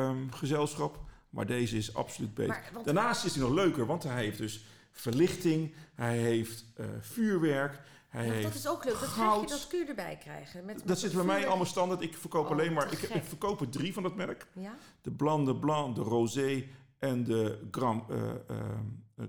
ehm, 0.07 0.29
gezelschap. 0.29 0.99
Maar 1.29 1.45
deze 1.45 1.77
is 1.77 1.95
absoluut 1.95 2.33
beter. 2.33 2.51
Maar, 2.53 2.69
want- 2.73 2.85
Daarnaast 2.85 3.25
is 3.25 3.33
hij 3.35 3.43
nog 3.43 3.53
leuker, 3.53 3.85
want 3.85 4.03
hij 4.03 4.23
heeft 4.23 4.37
dus 4.37 4.65
verlichting, 4.91 5.73
hij 5.95 6.17
heeft 6.17 6.65
eh, 6.75 6.85
vuurwerk, 6.99 7.79
hij 8.09 8.25
ja, 8.25 8.31
heeft 8.31 8.43
dat 8.43 8.53
is 8.55 8.67
ook 8.67 8.83
leuk. 8.85 8.99
Dat, 8.99 9.13
krijg 9.13 9.41
je, 9.41 9.47
dat 9.47 9.67
kun 9.67 9.79
je 9.79 9.85
erbij 9.85 10.17
krijgen. 10.17 10.65
Met, 10.65 10.81
Dat 10.87 10.99
zit 10.99 11.13
bij 11.13 11.23
mij 11.23 11.47
allemaal 11.47 11.65
standaard. 11.65 12.01
Ik 12.01 12.17
verkoop 12.17 12.45
Oh, 12.45 12.51
alleen 12.51 12.73
maar, 12.73 12.91
ik, 12.91 12.99
ik 13.01 13.23
verkoop 13.23 13.61
er 13.61 13.69
drie 13.69 13.93
van 13.93 14.03
dat 14.03 14.15
merk. 14.15 14.47
Ja? 14.53 14.75
De 15.01 15.11
Blanc 15.11 15.45
de 15.45 15.55
Blanc, 15.55 15.95
de 15.95 16.01
Rosé 16.01 16.63
en 16.99 17.23
de 17.23 17.67
Grand, 17.71 18.03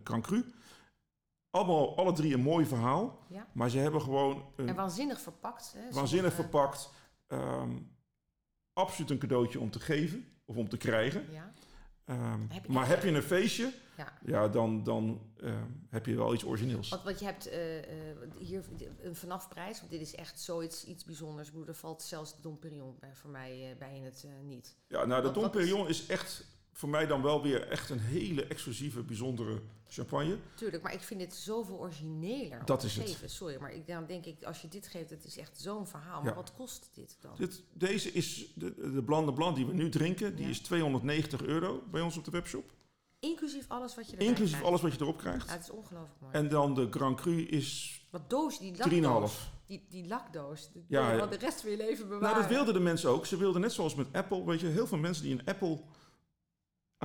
Grand 0.05 0.27
Cru. 0.27 0.45
Allemaal, 1.55 1.97
alle 1.97 2.13
drie 2.13 2.35
een 2.35 2.41
mooi 2.41 2.67
verhaal. 2.67 3.19
Ja. 3.29 3.47
Maar 3.53 3.71
ze 3.71 3.79
hebben 3.79 4.01
gewoon 4.03 4.45
een 4.57 4.69
En 4.69 4.75
waanzinnig 4.75 5.21
verpakt. 5.21 5.73
Hè? 5.77 5.81
waanzinnig 5.93 6.09
Sommige- 6.33 6.35
verpakt. 6.59 6.91
ehm, 7.27 7.77
absoluut 8.73 9.11
een 9.11 9.19
cadeautje 9.19 9.61
om 9.61 9.71
te 9.71 9.81
geven 9.81 10.29
of 10.45 10.57
om 10.57 10.69
te 10.69 10.77
krijgen. 10.77 11.27
Ja, 11.33 11.53
Ehm, 12.05 12.41
Heb 12.49 12.67
maar 12.69 12.89
heb 12.89 13.03
je 13.03 13.11
een 13.11 13.23
feestje, 13.23 13.73
ja. 13.97 14.13
ja, 14.25 14.49
dan, 14.49 14.83
dan 14.83 15.21
ehm, 15.37 15.71
heb 15.89 16.07
je 16.07 16.17
wel 16.17 16.35
iets 16.35 16.45
origineels. 16.45 16.89
Want, 16.89 17.03
want 17.03 17.19
je 17.19 17.25
hebt 17.25 17.47
eh, 17.49 17.79
eh, 18.11 18.17
hier 18.39 18.65
een 19.03 19.17
vanafprijs, 19.17 19.79
want 19.79 19.91
dit 19.91 20.01
is 20.01 20.15
echt 20.15 20.41
zoiets 20.41 20.85
iets 20.85 21.05
bijzonders. 21.05 21.47
Ik 21.49 21.53
bedoel, 21.53 21.69
er 21.69 21.75
valt 21.75 22.03
zelfs 22.03 22.35
de 22.37 22.41
Dom 22.43 22.59
Perignon 22.59 22.97
bij, 23.01 23.15
voor 23.15 23.31
mij 23.31 23.71
eh, 23.71 23.79
bij 23.79 23.97
in 23.97 24.05
het 24.05 24.25
eh, 24.25 24.31
niet. 24.47 24.77
Ja, 24.89 25.05
nou, 25.05 25.21
de 25.21 25.27
Wat- 25.27 25.35
Dom 25.35 25.43
wat 25.43 25.55
is- 25.55 25.61
Perignon 25.61 25.89
is 25.89 26.07
echt 26.07 26.45
voor 26.77 26.89
mij 26.89 27.07
dan 27.07 27.23
wel 27.23 27.43
weer 27.43 27.69
echt 27.69 27.91
een 27.91 27.99
hele 28.01 28.47
exclusieve, 28.47 29.03
bijzondere 29.03 29.61
champagne. 29.89 30.37
Tuurlijk, 30.55 30.83
maar 30.83 30.93
ik 30.93 31.01
vind 31.01 31.21
dit 31.21 31.35
zoveel 31.35 31.79
origineler 31.79 32.65
Dat 32.65 32.83
is 32.83 32.97
het. 32.97 33.23
Sorry, 33.31 33.57
maar 33.61 33.73
ik, 33.75 33.87
dan 33.87 34.07
denk 34.07 34.25
ik, 34.27 34.43
als 34.43 34.63
je 34.63 34.69
dit 34.69 34.87
geeft, 34.87 35.11
het 35.11 35.25
is 35.25 35.37
echt 35.39 35.61
zo'n 35.61 35.87
verhaal. 35.87 36.21
Maar 36.23 36.31
Ja. 36.31 36.35
wat 36.37 36.53
kost 36.55 36.91
dit 36.95 37.17
dan? 37.21 37.33
Dit, 37.37 37.63
deze 37.73 38.13
is 38.13 38.53
de, 38.55 38.91
de 38.93 39.03
Blanc 39.03 39.27
de 39.27 39.33
Blanc 39.33 39.57
die 39.57 39.67
we 39.67 39.73
nu 39.73 39.89
drinken. 39.89 40.35
Die 40.37 40.45
Ja. 40.45 40.51
is 40.51 40.61
290 40.61 41.43
euro 41.43 41.83
bij 41.91 42.01
ons 42.01 42.17
op 42.17 42.25
de 42.25 42.31
webshop. 42.31 42.73
Inclusief 43.21 43.65
alles 43.69 43.95
wat 43.95 44.05
je 44.07 44.11
erbij 44.13 44.27
Inclusief 44.27 44.51
krijgt. 44.53 44.69
alles 44.69 44.81
wat 44.83 44.93
je 44.93 45.01
erop 45.01 45.19
krijgt. 45.19 45.47
Ja, 45.47 45.53
het 45.53 45.63
is 45.63 45.71
ongelooflijk 45.71 46.21
mooi. 46.21 46.33
En 46.35 46.49
dan 46.49 46.75
de 46.75 46.87
Grand 46.91 47.21
Cru 47.21 47.41
is 47.43 48.01
wat 48.11 48.31
doos, 48.31 48.59
die 48.59 48.73
3,5. 48.73 48.79
lakdoos. 49.01 49.51
Die, 49.67 49.87
die 49.89 50.07
lakdoos. 50.07 50.71
Die 50.73 50.85
Ja, 50.89 51.01
wil 51.07 51.15
je 51.17 51.21
ja. 51.23 51.27
de 51.27 51.37
rest 51.37 51.61
van 51.61 51.71
je 51.71 51.77
leven 51.77 52.09
bewaren. 52.09 52.29
Nou, 52.31 52.41
dat 52.41 52.51
wilden 52.51 52.75
de 52.75 52.81
mensen 52.81 53.11
ook. 53.11 53.27
Ze 53.27 53.37
wilden 53.37 53.61
net 53.61 53.73
zoals 53.73 53.95
met 53.95 54.07
Apple, 54.13 54.45
weet 54.45 54.61
je, 54.61 54.67
heel 54.67 54.87
veel 54.87 54.99
mensen 54.99 55.23
die 55.25 55.33
een 55.33 55.45
Apple 55.47 55.81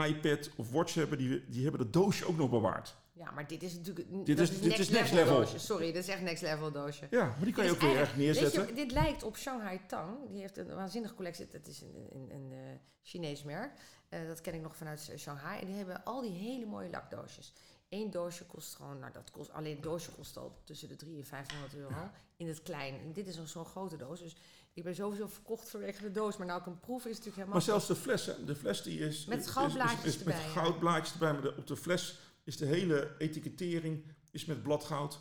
iPad 0.06 0.50
of 0.56 0.72
Watch 0.72 0.94
hebben, 0.94 1.18
die, 1.18 1.46
die 1.50 1.62
hebben 1.64 1.82
dat 1.82 1.94
doosje 1.94 2.26
ook 2.28 2.38
nog 2.38 2.50
bewaard. 2.50 2.96
Ja, 3.14 3.32
maar 3.32 3.48
dit 3.48 3.64
is 3.64 3.74
natuurlijk... 3.76 4.08
Dit 4.26 4.38
dat 4.38 4.50
is- 4.50 4.62
dit 4.62 4.80
is 4.80 4.90
next 4.90 5.14
level. 5.14 5.36
doosje. 5.36 5.60
Sorry, 5.60 5.86
dit 5.86 6.04
is 6.04 6.08
echt 6.08 6.22
next 6.22 6.42
level 6.42 6.72
doosje. 6.72 7.08
Ja, 7.10 7.26
maar 7.26 7.44
die 7.44 7.54
kan 7.54 7.66
je 7.66 7.72
ook 7.72 7.80
weer 7.80 8.00
echt 8.00 8.16
neerzetten. 8.18 8.68
Je, 8.68 8.74
dit 8.74 8.92
lijkt 8.92 9.24
op 9.24 9.38
Shanghai 9.38 9.80
Tang. 9.88 10.18
Die 10.32 10.42
heeft 10.42 10.58
een 10.58 10.76
waanzinnige 10.76 11.14
collectie. 11.14 11.48
Dat 11.52 11.68
is 11.68 11.82
een, 11.82 11.96
een, 12.12 12.30
een, 12.34 12.52
eh, 12.52 12.60
Chinees 13.02 13.44
merk. 13.44 13.80
Eh, 14.10 14.28
dat 14.28 14.42
ken 14.42 14.54
ik 14.54 14.62
nog 14.62 14.76
vanuit 14.76 15.12
Shanghai. 15.18 15.60
En 15.62 15.68
die 15.68 15.76
hebben 15.76 16.04
al 16.04 16.22
die 16.22 16.32
hele 16.32 16.66
mooie 16.66 16.90
lakdoosjes. 16.90 17.54
Eén 17.90 18.12
doosje 18.12 18.46
kost 18.46 18.76
gewoon, 18.76 19.00
nou 19.00 19.12
dat 19.14 19.32
kost, 19.32 19.52
alleen 19.52 19.74
het 19.74 19.84
doosje 19.84 20.12
kost 20.12 20.38
al 20.38 20.62
tussen 20.64 20.88
de 20.88 20.96
300 20.96 21.32
en 21.32 21.38
500 21.38 21.76
euro. 21.76 22.10
In 22.38 22.48
het 22.48 22.62
klein. 22.62 22.94
En 23.00 23.14
dit 23.14 23.28
is 23.28 23.44
zo'n 23.46 23.66
grote 23.66 23.98
doos. 23.98 24.20
Dus 24.20 24.36
ik 24.74 24.84
ben 24.84 24.96
sowieso 24.96 25.28
verkocht 25.28 25.70
vanwege 25.70 26.02
de 26.02 26.12
doos. 26.12 26.38
Maar 26.38 26.48
nou 26.48 26.60
ik 26.60 26.66
een 26.66 26.80
proef 26.80 26.98
is 26.98 27.04
het 27.04 27.26
natuurlijk 27.26 27.36
helemaal... 27.36 27.54
Maar 27.56 27.62
zelfs 27.66 27.88
de 27.88 27.96
fles, 27.96 28.26
hè, 28.26 28.46
de 28.46 28.56
fles 28.56 28.82
die 28.84 29.00
is... 29.00 29.26
Met 29.26 29.40
is- 29.40 29.48
goudblaadjes 29.48 30.04
is, 30.06 30.16
is 30.16 30.24
Met 30.24 30.34
erbij, 30.36 30.48
ja. 30.48 30.52
goudblaadjes 30.62 31.14
erbij, 31.14 31.32
maar 31.34 31.42
de- 31.42 31.56
op 31.58 31.68
de 31.68 31.78
fles 31.78 32.20
is 32.44 32.58
de 32.58 32.66
hele 32.66 33.16
etikettering 33.18 34.04
is 34.32 34.46
met 34.46 34.64
bladgoud. 34.64 35.20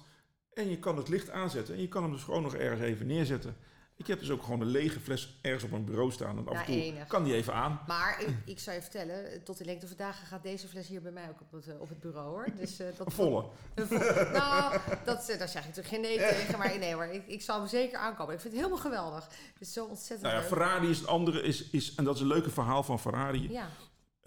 En 0.52 0.68
je 0.70 0.78
kan 0.78 0.96
het 0.96 1.08
licht 1.08 1.30
aanzetten 1.30 1.74
en 1.74 1.80
je 1.80 1.88
kan 1.88 2.02
hem 2.02 2.12
dus 2.12 2.22
gewoon 2.22 2.42
nog 2.42 2.54
ergens 2.54 2.80
even 2.80 3.06
neerzetten. 3.06 3.56
Ik 3.98 4.06
heb 4.06 4.18
dus 4.18 4.30
ook 4.30 4.42
gewoon 4.42 4.60
een 4.60 4.66
lege 4.66 5.00
fles 5.00 5.38
ergens 5.42 5.64
op 5.64 5.70
mijn 5.70 5.84
bureau 5.84 6.12
staan. 6.12 6.38
En 6.38 6.48
af 6.48 6.58
en 6.58 6.64
toe 6.64 6.74
enig. 6.74 7.06
kan 7.06 7.24
die 7.24 7.34
even 7.34 7.54
aan. 7.54 7.80
Maar 7.86 8.20
ik, 8.20 8.28
ik 8.44 8.58
zou 8.58 8.76
je 8.76 8.82
vertellen, 8.82 9.42
tot 9.44 9.58
de 9.58 9.64
lengte 9.64 9.86
van 9.86 9.96
dagen 9.96 10.26
gaat 10.26 10.42
deze 10.42 10.68
fles 10.68 10.88
hier 10.88 11.02
bij 11.02 11.12
mij 11.12 11.28
ook 11.28 11.40
op 11.40 11.52
het, 11.52 11.66
eh, 11.68 11.80
op 11.80 11.88
het 11.88 12.00
bureau 12.00 12.28
hoor. 12.28 12.46
Dus, 12.56 12.78
eh, 12.78 12.86
dat 12.96 13.06
Een 13.06 13.12
volle. 13.12 13.44
Een 13.74 13.88
nou, 14.32 14.78
dat, 15.04 15.28
eh, 15.28 15.38
daar 15.38 15.48
zeg 15.48 15.62
ik 15.66 15.76
natuurlijk 15.76 15.94
geen 15.94 16.00
nee 16.00 16.18
tegen. 16.18 16.58
Maar 16.58 16.78
nee 16.78 16.94
hoor, 16.94 17.04
ik, 17.04 17.26
ik 17.26 17.42
zal 17.42 17.58
hem 17.58 17.68
zeker 17.68 17.98
aankopen. 17.98 18.34
Ik 18.34 18.40
vind 18.40 18.52
het 18.52 18.62
helemaal 18.62 18.84
geweldig. 18.84 19.24
Het 19.52 19.60
is 19.60 19.72
zo 19.72 19.84
ontzettend 19.84 20.22
Nou 20.22 20.34
ja, 20.34 20.40
leuk. 20.40 20.48
Ferrari 20.48 20.90
is 20.90 20.98
het 20.98 21.06
andere, 21.06 21.42
is, 21.42 21.70
is, 21.70 21.94
en 21.94 22.04
dat 22.04 22.14
is 22.14 22.20
een 22.20 22.26
leuke 22.26 22.50
verhaal 22.50 22.82
van 22.82 22.98
Ferrari. 22.98 23.50
Ja, 23.52 23.68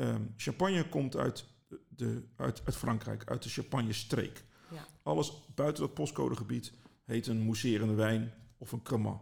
Ehm, 0.02 0.22
champagne 0.38 0.90
komt 0.90 1.16
uit, 1.16 1.46
de, 1.88 2.24
uit, 2.36 2.62
uit 2.66 2.76
Frankrijk, 2.76 3.30
uit 3.30 3.44
de 3.44 3.50
Champagne-streek. 3.50 4.44
ja, 4.72 4.86
Alles 5.04 5.34
buiten 5.56 5.84
dat 5.84 5.94
postcodegebied 5.94 6.72
heet 7.06 7.28
een 7.28 7.42
mousserende 7.42 7.94
wijn 7.94 8.34
of 8.58 8.72
een 8.72 8.82
cremant. 8.82 9.22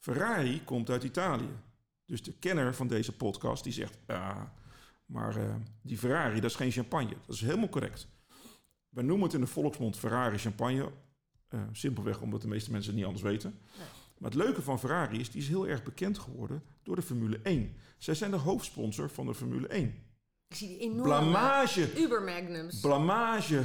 Ferrari 0.00 0.64
komt 0.64 0.90
uit 0.90 1.04
Italië. 1.04 1.58
Dus 2.04 2.22
de 2.22 2.32
kenner 2.32 2.74
van 2.74 2.86
deze 2.88 3.16
podcast 3.16 3.64
die 3.64 3.72
zegt... 3.72 3.98
Ja, 4.06 4.54
maar 5.06 5.36
eh, 5.36 5.54
die 5.82 5.98
Ferrari, 5.98 6.40
dat 6.40 6.50
is 6.50 6.56
geen 6.56 6.70
champagne. 6.70 7.14
Dat 7.26 7.34
is 7.34 7.40
helemaal 7.40 7.68
correct. 7.68 8.08
We 8.88 9.02
noemen 9.02 9.24
het 9.24 9.34
in 9.34 9.40
de 9.40 9.46
volksmond 9.46 9.96
Ferrari 9.96 10.38
champagne. 10.38 10.92
eh, 11.48 11.60
simpelweg 11.72 12.20
omdat 12.20 12.42
de 12.42 12.48
meeste 12.48 12.70
mensen 12.70 12.90
het 12.90 12.98
niet 12.98 13.08
anders 13.08 13.24
weten. 13.24 13.50
Nee. 13.78 13.86
Maar 14.18 14.30
het 14.30 14.38
leuke 14.38 14.62
van 14.62 14.78
Ferrari 14.78 15.20
is, 15.20 15.30
die 15.30 15.40
is 15.40 15.48
heel 15.48 15.68
erg 15.68 15.82
bekend 15.82 16.18
geworden 16.18 16.62
door 16.82 16.96
de 16.96 17.02
Formule 17.02 17.40
1. 17.42 17.76
Zij 17.98 18.14
zijn 18.14 18.30
de 18.30 18.36
hoofdsponsor 18.36 19.10
van 19.10 19.26
de 19.26 19.34
Formule 19.34 19.66
1. 19.66 19.94
ik 20.48 20.56
zie 20.56 20.68
die 20.68 20.78
enorme 20.78 21.02
Blamage 21.02 22.00
Uber 22.00 22.22
Magnums. 22.22 22.80
blamage 22.80 23.62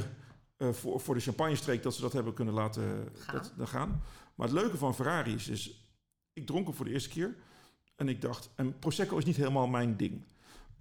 eh, 0.56 0.72
voor, 0.72 1.00
voor 1.00 1.14
de 1.14 1.20
champagne-streek 1.20 1.82
dat 1.82 1.94
ze 1.94 2.00
dat 2.00 2.12
hebben 2.12 2.34
kunnen 2.34 2.54
laten 2.54 3.08
Gaan. 3.14 3.34
Dat, 3.34 3.52
dat 3.56 3.68
gaan. 3.68 4.02
Maar 4.34 4.46
het 4.48 4.56
leuke 4.56 4.76
van 4.76 4.94
Ferrari 4.94 5.34
is, 5.34 5.48
is, 5.48 5.85
ik 6.36 6.46
dronk 6.46 6.66
hem 6.66 6.74
voor 6.74 6.84
de 6.84 6.90
eerste 6.90 7.08
keer 7.08 7.36
en 7.96 8.08
ik 8.08 8.20
dacht, 8.20 8.50
en 8.54 8.78
Prosecco 8.78 9.16
is 9.16 9.24
niet 9.24 9.36
helemaal 9.36 9.66
mijn 9.66 9.96
ding. 9.96 10.24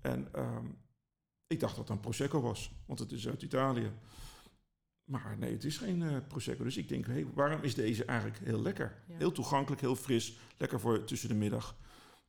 En 0.02 0.28
ehm, 0.32 0.66
ik 1.48 1.60
dacht 1.60 1.76
dat 1.76 1.88
het 1.88 1.96
een 1.96 2.02
Prosecco 2.02 2.42
was, 2.42 2.72
want 2.86 3.00
het 3.00 3.12
is 3.12 3.28
uit 3.28 3.42
Italië. 3.42 3.92
Maar 5.04 5.36
nee, 5.38 5.52
het 5.52 5.64
is 5.64 5.78
geen 5.78 6.02
eh, 6.02 6.18
Prosecco. 6.28 6.64
Dus 6.64 6.78
ik 6.78 6.88
denk, 6.88 7.06
hey, 7.06 7.26
waarom 7.34 7.62
is 7.62 7.76
deze 7.76 8.06
eigenlijk 8.06 8.40
heel 8.44 8.62
lekker? 8.62 9.04
Ja. 9.08 9.18
Heel 9.18 9.32
toegankelijk, 9.32 9.82
heel 9.82 9.96
fris, 9.96 10.38
lekker 10.58 10.80
voor 10.80 11.04
tussen 11.04 11.30
de 11.30 11.36
middag. 11.36 11.76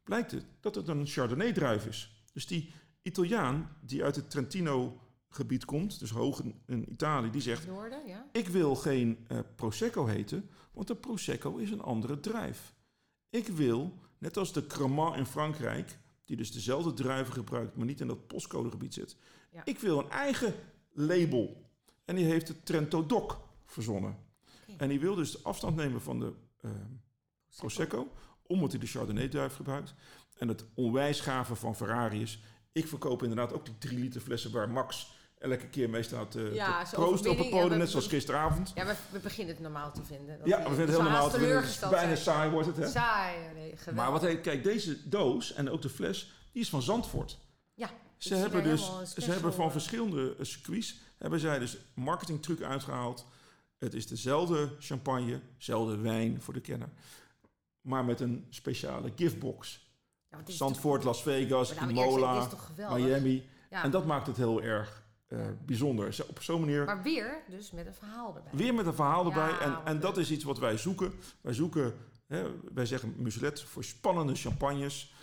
Blijkt 0.02 0.30
het 0.30 0.46
dat 0.60 0.74
het 0.74 0.88
een 0.88 1.06
Chardonnay-druif 1.06 1.86
is. 1.86 2.24
Dus 2.32 2.46
die 2.46 2.72
Italiaan 3.02 3.76
die 3.80 4.04
uit 4.04 4.16
het 4.16 4.30
Trentino-gebied 4.30 5.64
komt, 5.64 5.98
dus 5.98 6.10
hoog 6.10 6.40
in, 6.40 6.60
in 6.66 6.92
Italië, 6.92 7.30
die 7.30 7.40
zegt... 7.40 7.66
Noorden, 7.66 8.06
ja. 8.06 8.26
Ik 8.32 8.48
wil 8.48 8.74
geen 8.74 9.24
eh, 9.28 9.38
Prosecco 9.56 10.06
heten, 10.06 10.50
want 10.72 10.86
de 10.86 10.96
Prosecco 10.96 11.56
is 11.56 11.70
een 11.70 11.82
andere 11.82 12.20
druif. 12.20 12.74
Ik 13.36 13.48
wil, 13.48 13.98
net 14.18 14.36
als 14.36 14.52
de 14.52 14.66
Cremant 14.66 15.16
in 15.16 15.26
Frankrijk, 15.26 15.98
die 16.24 16.36
dus 16.36 16.52
dezelfde 16.52 16.94
druiven 16.94 17.34
gebruikt, 17.34 17.76
maar 17.76 17.86
niet 17.86 18.00
in 18.00 18.06
dat 18.06 18.26
postcodegebied 18.26 18.94
zit. 18.94 19.16
Ja. 19.52 19.64
Ik 19.64 19.78
wil 19.78 19.98
een 19.98 20.10
eigen 20.10 20.54
label. 20.92 21.70
En 22.04 22.16
die 22.16 22.24
heeft 22.24 22.48
het 22.48 22.66
Trento 22.66 23.06
Doc 23.06 23.36
verzonnen. 23.64 24.16
En 24.76 24.88
die 24.88 25.00
wil 25.00 25.14
dus 25.14 25.44
afstand 25.44 25.76
nemen 25.76 26.02
van 26.02 26.20
de 26.20 26.32
eh, 26.60 26.70
Prosecco, 27.56 28.12
omdat 28.42 28.70
hij 28.70 28.80
de 28.80 28.86
Chardonnay-druif 28.86 29.54
gebruikt. 29.54 29.94
En 30.38 30.48
het 30.48 30.64
onwijs 30.74 31.20
gave 31.20 31.54
van 31.54 31.76
Ferrari 31.76 32.22
is, 32.22 32.40
ik 32.72 32.86
verkoop 32.86 33.22
inderdaad 33.22 33.52
ook 33.52 33.64
die 33.64 33.78
3 33.78 33.98
liter 33.98 34.20
flessen 34.20 34.52
waar 34.52 34.70
Max 34.70 35.12
elke 35.38 35.66
keer 35.68 35.90
mee 35.90 36.02
staat 36.02 36.34
Ja, 36.52 36.82
te 36.84 36.88
zo'n 36.96 37.04
proosten 37.04 37.30
op 37.30 37.38
het 37.38 37.50
podium, 37.50 37.68
we- 37.68 37.76
net 37.76 37.90
zoals 37.90 38.06
gisteravond. 38.06 38.72
Ja, 38.74 38.86
we, 38.86 38.94
we 39.10 39.18
beginnen 39.18 39.54
het 39.54 39.62
normaal 39.62 39.92
te 39.92 40.02
vinden. 40.04 40.38
Dat 40.38 40.46
Ja, 40.48 40.56
we 40.58 40.62
vinden 40.64 40.80
het 40.86 40.90
heel 40.94 41.02
normaal. 41.02 41.30
te 41.30 41.38
vinden. 41.38 41.90
Bijna 41.90 42.14
saai 42.16 42.50
wordt 42.50 42.66
het, 42.66 42.76
hè? 42.76 42.88
Saai, 42.88 43.36
nee, 43.54 43.68
geweldig. 43.76 43.94
Maar 43.94 44.10
wat 44.12 44.22
heet, 44.22 44.40
kijk, 44.40 44.62
deze 44.64 45.08
doos 45.08 45.52
en 45.52 45.70
ook 45.70 45.82
de 45.82 45.88
fles, 45.88 46.32
die 46.52 46.62
is 46.62 46.68
van 46.68 46.82
Zandvoort. 46.82 47.38
Ja, 47.74 47.90
Ze 48.16 48.34
hebben 48.34 48.62
dus, 48.62 48.80
helemaal 48.82 49.06
ze 49.06 49.30
hebben 49.30 49.54
van 49.54 49.72
verschillende 49.72 50.34
eh, 50.38 50.44
circuits, 50.44 50.96
hebben 51.18 51.40
zij 51.40 51.58
dus 51.58 51.76
marketingtruc 51.94 52.62
uitgehaald. 52.62 53.26
Het 53.78 53.94
is 53.94 54.06
dezelfde 54.06 54.68
champagne, 54.78 55.40
dezelfde 55.58 55.96
wijn 55.96 56.42
voor 56.42 56.54
de 56.54 56.60
kenner. 56.60 56.88
Maar 57.80 58.04
met 58.04 58.20
een 58.20 58.46
speciale 58.50 59.12
giftbox. 59.16 59.90
ja, 60.30 60.38
Zandvoort, 60.46 61.04
Las 61.04 61.22
Vegas, 61.22 61.72
Imola? 61.88 62.48
Miami. 62.94 63.48
Ja, 63.70 63.82
En 63.84 63.90
dat 63.90 64.06
maakt 64.06 64.26
het 64.26 64.36
heel 64.36 64.62
erg 64.62 65.02
eh, 65.28 65.38
bijzonder. 65.66 66.24
Op 66.28 66.42
zo'n 66.42 66.60
manier 66.60 66.84
Maar 66.84 67.02
weer 67.02 67.42
dus 67.48 67.70
met 67.70 67.86
een 67.86 67.94
verhaal 67.94 68.36
erbij. 68.36 68.52
Weer 68.52 68.74
met 68.74 68.86
een 68.86 68.94
verhaal 68.94 69.28
Ja, 69.28 69.28
erbij. 69.28 69.58
En, 69.66 69.78
en 69.84 70.00
dat 70.00 70.16
is 70.16 70.30
iets 70.30 70.44
wat 70.44 70.58
wij 70.58 70.76
zoeken. 70.76 71.12
Wij 71.40 71.52
zoeken, 71.52 71.94
hè, 72.26 72.44
wij 72.74 72.86
zeggen 72.86 73.14
muselet 73.16 73.62
voor 73.62 73.84
spannende 73.84 74.34
champagnes. 74.34 75.14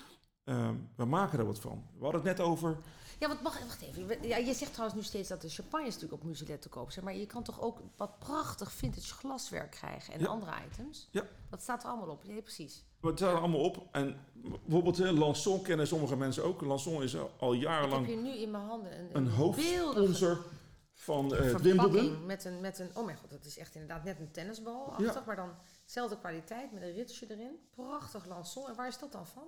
Ehm, 0.44 0.76
we 0.96 1.06
maken 1.06 1.40
er 1.40 1.46
wat 1.46 1.60
van. 1.60 1.84
We 1.98 2.04
hadden 2.04 2.22
het 2.28 2.38
net 2.38 2.48
over. 2.48 2.78
Ja, 3.20 3.28
want 3.28 3.42
wacht, 3.42 3.60
wacht 3.64 3.82
even. 3.82 4.28
Ja, 4.28 4.38
je 4.38 4.54
zegt 4.54 4.72
trouwens 4.74 5.00
nu 5.00 5.06
steeds 5.06 5.30
dat 5.30 5.42
de 5.42 5.50
champagnes 5.50 5.94
natuurlijk 5.94 6.22
op 6.22 6.28
Muselet 6.28 6.62
te 6.62 6.70
koop 6.70 6.92
zijn. 6.92 7.06
Maar 7.06 7.16
je 7.16 7.26
kan 7.26 7.44
toch 7.44 7.62
ook 7.62 7.80
wat 7.96 8.20
prachtig 8.20 8.72
vintage 8.72 9.14
glaswerk 9.14 9.72
krijgen 9.72 10.14
en 10.14 10.20
Ja. 10.20 10.26
andere 10.28 10.52
items? 10.72 11.08
Ja. 11.12 11.24
Dat 11.50 11.62
staat 11.62 11.84
er 11.84 11.90
allemaal 11.90 12.10
op. 12.10 12.24
Ja, 12.24 12.42
precies. 12.42 12.84
We 13.00 13.12
staan 13.16 13.30
er 13.30 13.40
allemaal 13.40 13.60
op. 13.64 13.88
En 13.92 14.18
bijvoorbeeld 14.34 15.00
eh, 15.00 15.12
Lançon 15.12 15.62
kennen 15.62 15.88
sommige 15.88 16.16
mensen 16.18 16.44
ook. 16.44 16.62
Lançon 16.62 17.04
is 17.04 17.18
al- 17.18 17.32
al 17.40 17.54
Ik 17.54 17.60
heb 17.60 17.70
jarenlang 17.70 18.06
hier 18.06 18.18
nu 18.22 18.30
in 18.36 18.52
mijn 18.52 18.64
handen 18.64 19.00
een, 19.00 19.10
een 19.16 19.28
hoofdsponsor 19.28 20.46
van 20.94 21.26
het 21.26 21.36
verpakking 21.46 21.82
Wimbledon. 21.82 22.26
met 22.26 22.46
een, 22.46 22.62
met 22.62 22.80
een... 22.80 22.90
Oh 22.94 23.06
mijn 23.06 23.18
god, 23.18 23.30
dat 23.30 23.46
is 23.46 23.58
echt 23.58 23.74
inderdaad 23.74 24.04
net 24.04 24.20
een 24.20 24.32
tennisbal. 24.32 24.86
achtig, 24.92 25.14
Ja. 25.14 25.24
Maar 25.26 25.36
dan 25.36 25.50
dezelfde 25.86 26.18
kwaliteit 26.18 26.72
met 26.72 26.82
een 26.84 26.94
ritsje 26.94 27.26
erin. 27.32 27.60
Prachtig 27.76 28.26
Lançon. 28.28 28.70
En 28.70 28.76
waar 28.76 28.88
is 28.88 28.98
dat 29.00 29.12
dan 29.12 29.28
van? 29.28 29.44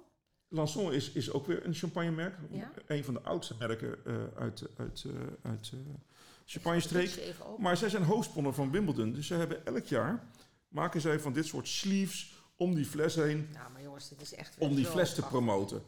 Lançon 0.49 0.93
is, 0.93 1.11
is 1.11 1.31
ook 1.31 1.45
weer 1.47 1.65
een 1.65 1.73
champagnemerk. 1.73 2.35
Ja. 2.51 2.71
Een 2.87 3.03
van 3.03 3.13
de 3.13 3.21
oudste 3.21 3.55
merken 3.59 4.05
eh, 4.05 4.13
uit, 4.37 4.63
uit, 4.77 5.05
eh, 5.07 5.51
uit 5.51 5.71
eh 5.73 5.79
Champagne-streek. 6.45 7.33
Maar 7.57 7.77
zij 7.77 7.89
zijn 7.89 8.03
hoofdsponsor 8.03 8.53
van 8.53 8.71
Wimbledon. 8.71 9.11
Dus 9.13 9.27
ze 9.27 9.33
hebben 9.33 9.65
elk 9.65 9.85
jaar 9.85 10.23
maken 10.67 11.01
zij 11.01 11.19
van 11.19 11.33
dit 11.33 11.45
soort 11.45 11.67
sleeves 11.67 12.33
om 12.55 12.75
die 12.75 12.85
fles 12.85 13.15
heen. 13.15 13.47
Nou, 13.53 13.71
maar 13.71 13.81
jongens, 13.81 14.09
dit 14.09 14.21
is 14.21 14.33
echt... 14.33 14.55
Om 14.59 14.75
die 14.75 14.85
fles 14.85 15.09
te 15.13 15.15
prachtig. 15.21 15.29
promoten. 15.39 15.81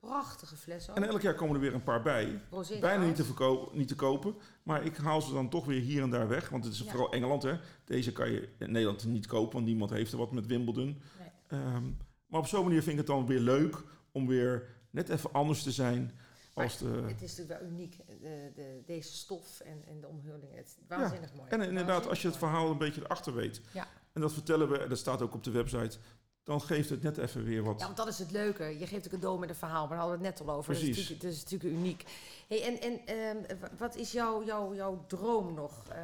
Prachtige 0.00 0.56
fles 0.56 0.90
ook. 0.90 0.96
En 0.96 1.04
elk 1.04 1.20
jaar 1.20 1.34
komen 1.34 1.54
er 1.54 1.60
weer 1.60 1.74
een 1.74 1.82
paar 1.82 2.02
bij. 2.02 2.40
Rosé 2.50 2.78
Bijna 2.78 3.04
niet 3.04 3.16
te, 3.16 3.24
verko- 3.24 3.70
niet 3.72 3.88
te 3.88 3.94
kopen. 3.94 4.34
Maar 4.62 4.84
ik 4.84 4.96
haal 4.96 5.20
ze 5.22 5.32
dan 5.32 5.48
toch 5.48 5.64
weer 5.64 5.80
hier 5.80 6.02
en 6.02 6.10
daar 6.10 6.28
weg. 6.28 6.48
Want 6.48 6.64
het 6.64 6.72
is 6.72 6.78
Ja. 6.80 6.90
vooral 6.90 7.12
Engeland. 7.12 7.42
Hè. 7.42 7.56
Deze 7.84 8.12
kan 8.12 8.30
je 8.30 8.48
in 8.58 8.72
Nederland 8.72 9.04
niet 9.04 9.26
kopen. 9.26 9.52
Want 9.52 9.66
niemand 9.66 9.90
heeft 9.90 10.12
er 10.12 10.18
wat 10.18 10.32
met 10.32 10.46
Wimbledon. 10.46 11.00
Nee. 11.18 11.60
Ehm, 11.60 11.84
maar 12.32 12.40
op 12.40 12.46
zo'n 12.46 12.64
manier 12.64 12.82
vind 12.82 12.92
ik 12.92 12.96
het 12.96 13.06
dan 13.06 13.26
weer 13.26 13.40
leuk. 13.40 13.76
Om 14.12 14.26
weer 14.26 14.68
net 14.90 15.08
even 15.08 15.32
anders 15.32 15.62
te 15.62 15.70
zijn. 15.70 16.12
Als 16.54 16.78
de, 16.78 16.86
Het 16.86 17.22
is 17.22 17.36
natuurlijk 17.36 17.60
wel 17.60 17.70
uniek, 17.70 17.96
de, 18.20 18.50
de, 18.54 18.82
deze 18.86 19.12
stof 19.12 19.60
en, 19.60 19.82
en 19.88 20.00
de 20.00 20.06
omhulling. 20.06 20.54
Het 20.54 20.66
is 20.66 20.76
waanzinnig 20.88 21.34
mooi. 21.34 21.50
en 21.50 21.60
inderdaad, 21.60 22.08
als 22.08 22.22
je 22.22 22.28
het 22.28 22.36
verhaal 22.36 22.70
een 22.70 22.78
beetje 22.78 23.00
erachter 23.00 23.34
weet. 23.34 23.60
Ja. 23.72 23.86
En 24.12 24.20
dat 24.20 24.32
vertellen 24.32 24.68
we. 24.68 24.78
En 24.78 24.88
dat 24.88 24.98
staat 24.98 25.22
ook 25.22 25.34
op 25.34 25.44
de 25.44 25.50
website. 25.50 25.98
Dan 26.42 26.60
geeft 26.60 26.90
het 26.90 27.02
net 27.02 27.16
even 27.16 27.44
weer 27.44 27.62
wat. 27.62 27.78
Ja, 27.80 27.84
want 27.84 27.96
dat 27.96 28.08
is 28.08 28.18
het 28.18 28.30
leuke. 28.30 28.78
Je 28.78 28.86
geeft 28.86 29.04
een 29.04 29.10
cadeau 29.10 29.38
met 29.38 29.48
een 29.48 29.54
verhaal, 29.54 29.80
maar 29.80 29.88
daar 29.88 29.98
hadden 29.98 30.18
we 30.18 30.26
het 30.26 30.38
net 30.38 30.48
al 30.48 30.54
over. 30.54 30.72
Dat 30.72 30.82
is 30.82 30.88
Precies. 30.88 31.08
natuurlijk, 31.08 31.36
dat 31.36 31.46
is 31.46 31.50
natuurlijk 31.50 31.80
uniek. 31.80 32.04
Hey, 32.48 32.62
en 32.62 32.80
en 32.80 33.06
ehm, 33.06 33.58
wat 33.78 33.96
is 33.96 34.12
jouw, 34.12 34.44
jouw, 34.44 34.74
jouw 34.74 35.04
droom 35.06 35.54
nog? 35.54 35.88
Eh, 35.88 36.00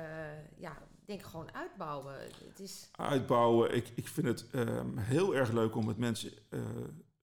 ja, 0.57 0.77
denk 1.09 1.23
gewoon 1.23 1.55
uitbouwen. 1.55 2.15
Het 2.49 2.61
is, 2.61 2.89
uitbouwen. 2.97 3.75
Ik, 3.77 3.89
ik 3.95 4.09
vind 4.09 4.27
het 4.27 4.51
ehm, 4.51 4.97
heel 4.97 5.35
erg 5.37 5.53
leuk 5.53 5.75
om 5.77 5.87
met 5.87 5.97
mensen 5.99 6.33
eh, 6.49 6.61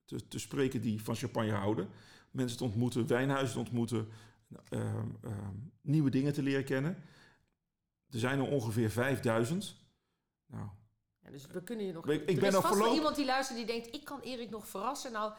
te, 0.04 0.28
te 0.28 0.38
spreken 0.38 0.80
die 0.80 1.02
van 1.02 1.14
champagne 1.16 1.52
houden. 1.52 1.88
Mensen 2.30 2.58
te 2.58 2.64
ontmoeten, 2.64 3.06
wijnhuizen 3.06 3.52
te 3.52 3.58
ontmoeten, 3.58 4.08
ehm, 4.68 5.06
ehm, 5.22 5.54
nieuwe 5.80 6.10
dingen 6.10 6.32
te 6.32 6.42
leren 6.42 6.64
kennen. 6.64 6.94
Er 8.10 8.18
zijn 8.18 8.38
er 8.38 8.46
ongeveer 8.50 8.90
5000. 8.90 9.76
Nou, 10.46 10.68
ja, 11.18 11.30
dus 11.30 11.46
we 11.46 11.62
kunnen 11.62 11.86
je 11.86 11.92
nog... 11.92 12.08
Ik- 12.08 12.28
ik 12.28 12.38
ben 12.40 12.48
is 12.48 12.54
nog 12.54 12.66
voorlopig- 12.66 12.94
iemand 12.94 13.16
die 13.16 13.24
luistert 13.24 13.58
die 13.58 13.66
denkt, 13.66 13.94
ik 13.94 14.04
kan 14.04 14.20
Erik 14.20 14.50
nog 14.50 14.68
verrassen. 14.68 15.12
Nou, 15.12 15.32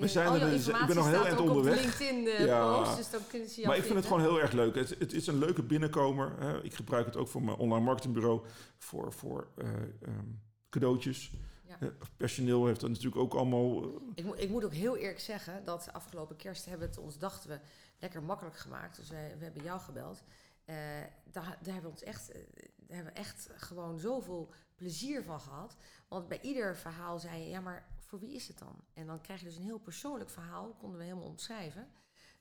We 0.00 0.08
zijn 0.08 0.32
er 0.40 0.50
dus- 0.50 0.68
ik 0.68 0.86
ben 0.86 0.96
nog 0.96 1.10
heel 1.10 1.32
op 1.32 1.48
onderweg. 1.48 1.80
LinkedIn 1.80 2.26
eh, 2.26 2.44
Ja. 2.46 2.76
post, 2.78 2.96
dus 2.96 3.10
dan 3.10 3.20
kunnen 3.28 3.48
ze 3.48 3.54
jou 3.54 3.66
maar 3.66 3.76
ik 3.76 3.82
vind 3.82 3.94
het 3.96 4.06
gewoon 4.06 4.20
heel 4.20 4.40
erg 4.40 4.52
leuk. 4.52 4.74
Het, 4.74 4.88
het 4.98 5.12
is 5.12 5.26
een 5.26 5.38
leuke 5.38 5.62
binnenkomer. 5.62 6.34
Hè. 6.38 6.62
Ik 6.62 6.74
gebruik 6.74 7.06
het 7.06 7.16
ook 7.16 7.28
voor 7.28 7.42
mijn 7.42 7.56
online 7.56 7.84
marketingbureau. 7.84 8.44
Voor, 8.78 9.12
voor 9.12 9.48
eh, 9.56 9.68
ehm, 10.02 10.24
cadeautjes. 10.70 11.32
Ja. 11.68 11.76
Eh, 11.80 11.88
personeel 12.16 12.66
heeft 12.66 12.80
dat 12.80 12.90
natuurlijk 12.90 13.16
ook 13.16 13.34
allemaal... 13.34 13.84
Ik, 14.14 14.24
moet- 14.24 14.40
ik 14.40 14.48
moet 14.50 14.64
ook 14.64 14.72
heel 14.74 14.96
eerlijk 14.96 15.20
zeggen 15.20 15.64
dat 15.64 15.88
afgelopen 15.92 16.36
kerst 16.36 16.64
hebben 16.64 16.88
we 16.88 16.94
het 16.94 17.04
ons, 17.04 17.18
dachten 17.18 17.50
we, 17.50 17.58
lekker 17.98 18.22
makkelijk 18.22 18.56
gemaakt. 18.56 18.96
Dus 18.96 19.10
wij, 19.10 19.34
we 19.38 19.44
hebben 19.44 19.62
jou 19.62 19.80
gebeld. 19.80 20.22
Daar, 20.64 21.14
daar 21.32 21.56
hebben 21.62 21.82
we 21.82 21.88
ons 21.88 22.02
echt, 22.02 22.32
daar 22.76 22.96
hebben 22.96 23.12
we 23.12 23.18
echt 23.18 23.48
gewoon 23.56 23.98
zoveel 23.98 24.52
plezier 24.74 25.22
van 25.22 25.40
gehad. 25.40 25.76
Want 26.08 26.28
bij 26.28 26.38
ieder 26.42 26.76
verhaal 26.76 27.18
zei 27.18 27.42
je, 27.42 27.48
ja, 27.48 27.60
maar 27.60 27.86
voor 28.06 28.18
wie 28.18 28.34
is 28.34 28.48
het 28.48 28.58
dan? 28.58 28.76
En 28.94 29.06
dan 29.06 29.20
krijg 29.20 29.40
je 29.40 29.46
dus 29.46 29.56
een 29.56 29.62
heel 29.62 29.78
persoonlijk 29.78 30.30
verhaal, 30.30 30.74
konden 30.78 30.98
we 30.98 31.04
helemaal 31.04 31.28
omschrijven. 31.28 31.88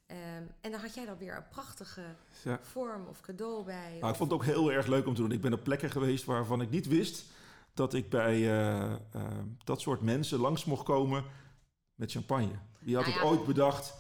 Ehm, 0.06 0.44
en 0.62 0.72
dan 0.72 0.80
had 0.80 0.94
jij 0.94 1.06
dan 1.06 1.18
weer 1.18 1.36
een 1.36 1.48
prachtige 1.48 2.16
ja. 2.44 2.60
vorm 2.62 3.08
of 3.08 3.22
cadeau 3.22 3.64
bij. 3.64 3.98
Nou, 4.00 4.12
ik 4.12 4.18
vond 4.18 4.32
het 4.32 4.40
ook 4.40 4.46
heel 4.46 4.72
erg 4.72 4.88
leuk 4.88 5.08
om 5.08 5.16
te 5.16 5.22
doen. 5.22 5.32
Ik 5.32 5.42
ben 5.42 5.54
op 5.54 5.64
plekken 5.64 5.92
geweest 5.92 6.26
waarvan 6.26 6.62
ik 6.62 6.70
niet 6.70 6.88
wist 6.88 7.26
dat 7.74 7.94
ik 7.94 8.10
bij 8.10 8.34
eh, 8.34 8.94
eh, 8.94 9.00
dat 9.64 9.82
soort 9.82 10.02
mensen 10.02 10.40
langs 10.40 10.66
mocht 10.66 10.84
komen 10.84 11.24
met 11.96 12.12
champagne. 12.12 12.60
Die 12.80 12.96
had 12.96 13.06
Nou 13.06 13.14
het 13.14 13.22
ooit 13.22 13.46
bedacht. 13.46 13.94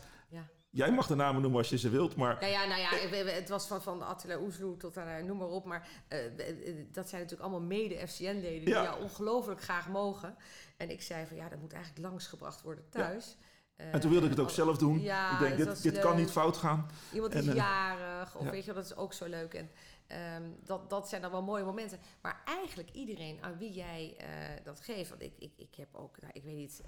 Jij 0.75 0.91
mag 0.91 1.07
de 1.07 1.15
namen 1.15 1.41
noemen 1.41 1.59
als 1.59 1.69
je 1.69 1.77
ze 1.77 1.89
wilt, 1.89 2.15
maar 2.15 2.38
Nou 2.39 2.51
ja, 2.51 2.65
nou 2.65 2.79
ja, 2.81 2.89
het 3.31 3.49
was 3.49 3.67
van, 3.67 3.81
van 3.81 4.01
Attila 4.01 4.39
Oesloe 4.39 4.77
tot 4.77 4.97
aan, 4.97 5.07
eh, 5.07 5.23
noem 5.23 5.38
maar 5.38 5.47
op. 5.47 5.65
Maar 5.65 5.88
eh, 6.07 6.25
eh, 6.25 6.75
dat 6.91 7.09
zijn 7.09 7.21
natuurlijk 7.21 7.49
allemaal 7.49 7.67
mede-FCN-leden 7.67 8.65
die 8.65 8.69
Ja. 8.69 8.83
jou 8.83 9.01
ongelooflijk 9.01 9.61
graag 9.61 9.89
mogen. 9.89 10.35
En 10.77 10.89
ik 10.89 11.01
zei 11.01 11.25
van 11.25 11.35
ja, 11.35 11.49
dat 11.49 11.59
moet 11.59 11.73
eigenlijk 11.73 12.07
langsgebracht 12.07 12.61
worden 12.61 12.89
thuis. 12.89 13.38
En 13.75 13.99
toen 13.99 14.11
wilde 14.11 14.25
ik 14.25 14.31
het 14.31 14.39
ook 14.39 14.49
zelf 14.49 14.77
doen. 14.77 15.01
Ja, 15.01 15.31
ik 15.33 15.39
denk, 15.39 15.57
dit, 15.57 15.83
dit 15.83 15.99
kan 15.99 16.15
niet 16.15 16.31
fout 16.31 16.57
gaan. 16.57 16.89
Iemand 17.13 17.33
is 17.33 17.45
jarig, 17.45 18.35
of 18.35 18.43
ja. 18.43 18.51
weet 18.51 18.65
je 18.65 18.73
wel, 18.73 18.81
dat 18.81 18.91
is 18.91 18.97
ook 18.97 19.13
zo 19.13 19.25
leuk. 19.25 19.53
En 19.53 19.71
ehm, 20.07 20.43
dat, 20.63 20.89
dat 20.89 21.09
zijn 21.09 21.21
dan 21.21 21.31
wel 21.31 21.43
mooie 21.43 21.63
momenten. 21.63 21.99
Maar 22.21 22.41
eigenlijk 22.45 22.89
iedereen 22.91 23.38
aan 23.41 23.57
wie 23.57 23.71
jij 23.71 24.17
dat 24.63 24.81
geeft, 24.81 25.09
want 25.09 25.21
ik, 25.21 25.33
ik, 25.39 25.53
ik 25.55 25.75
heb 25.75 25.95
ook, 25.95 26.21
nou, 26.21 26.33
ik 26.33 26.43
weet 26.43 26.55
niet, 26.55 26.81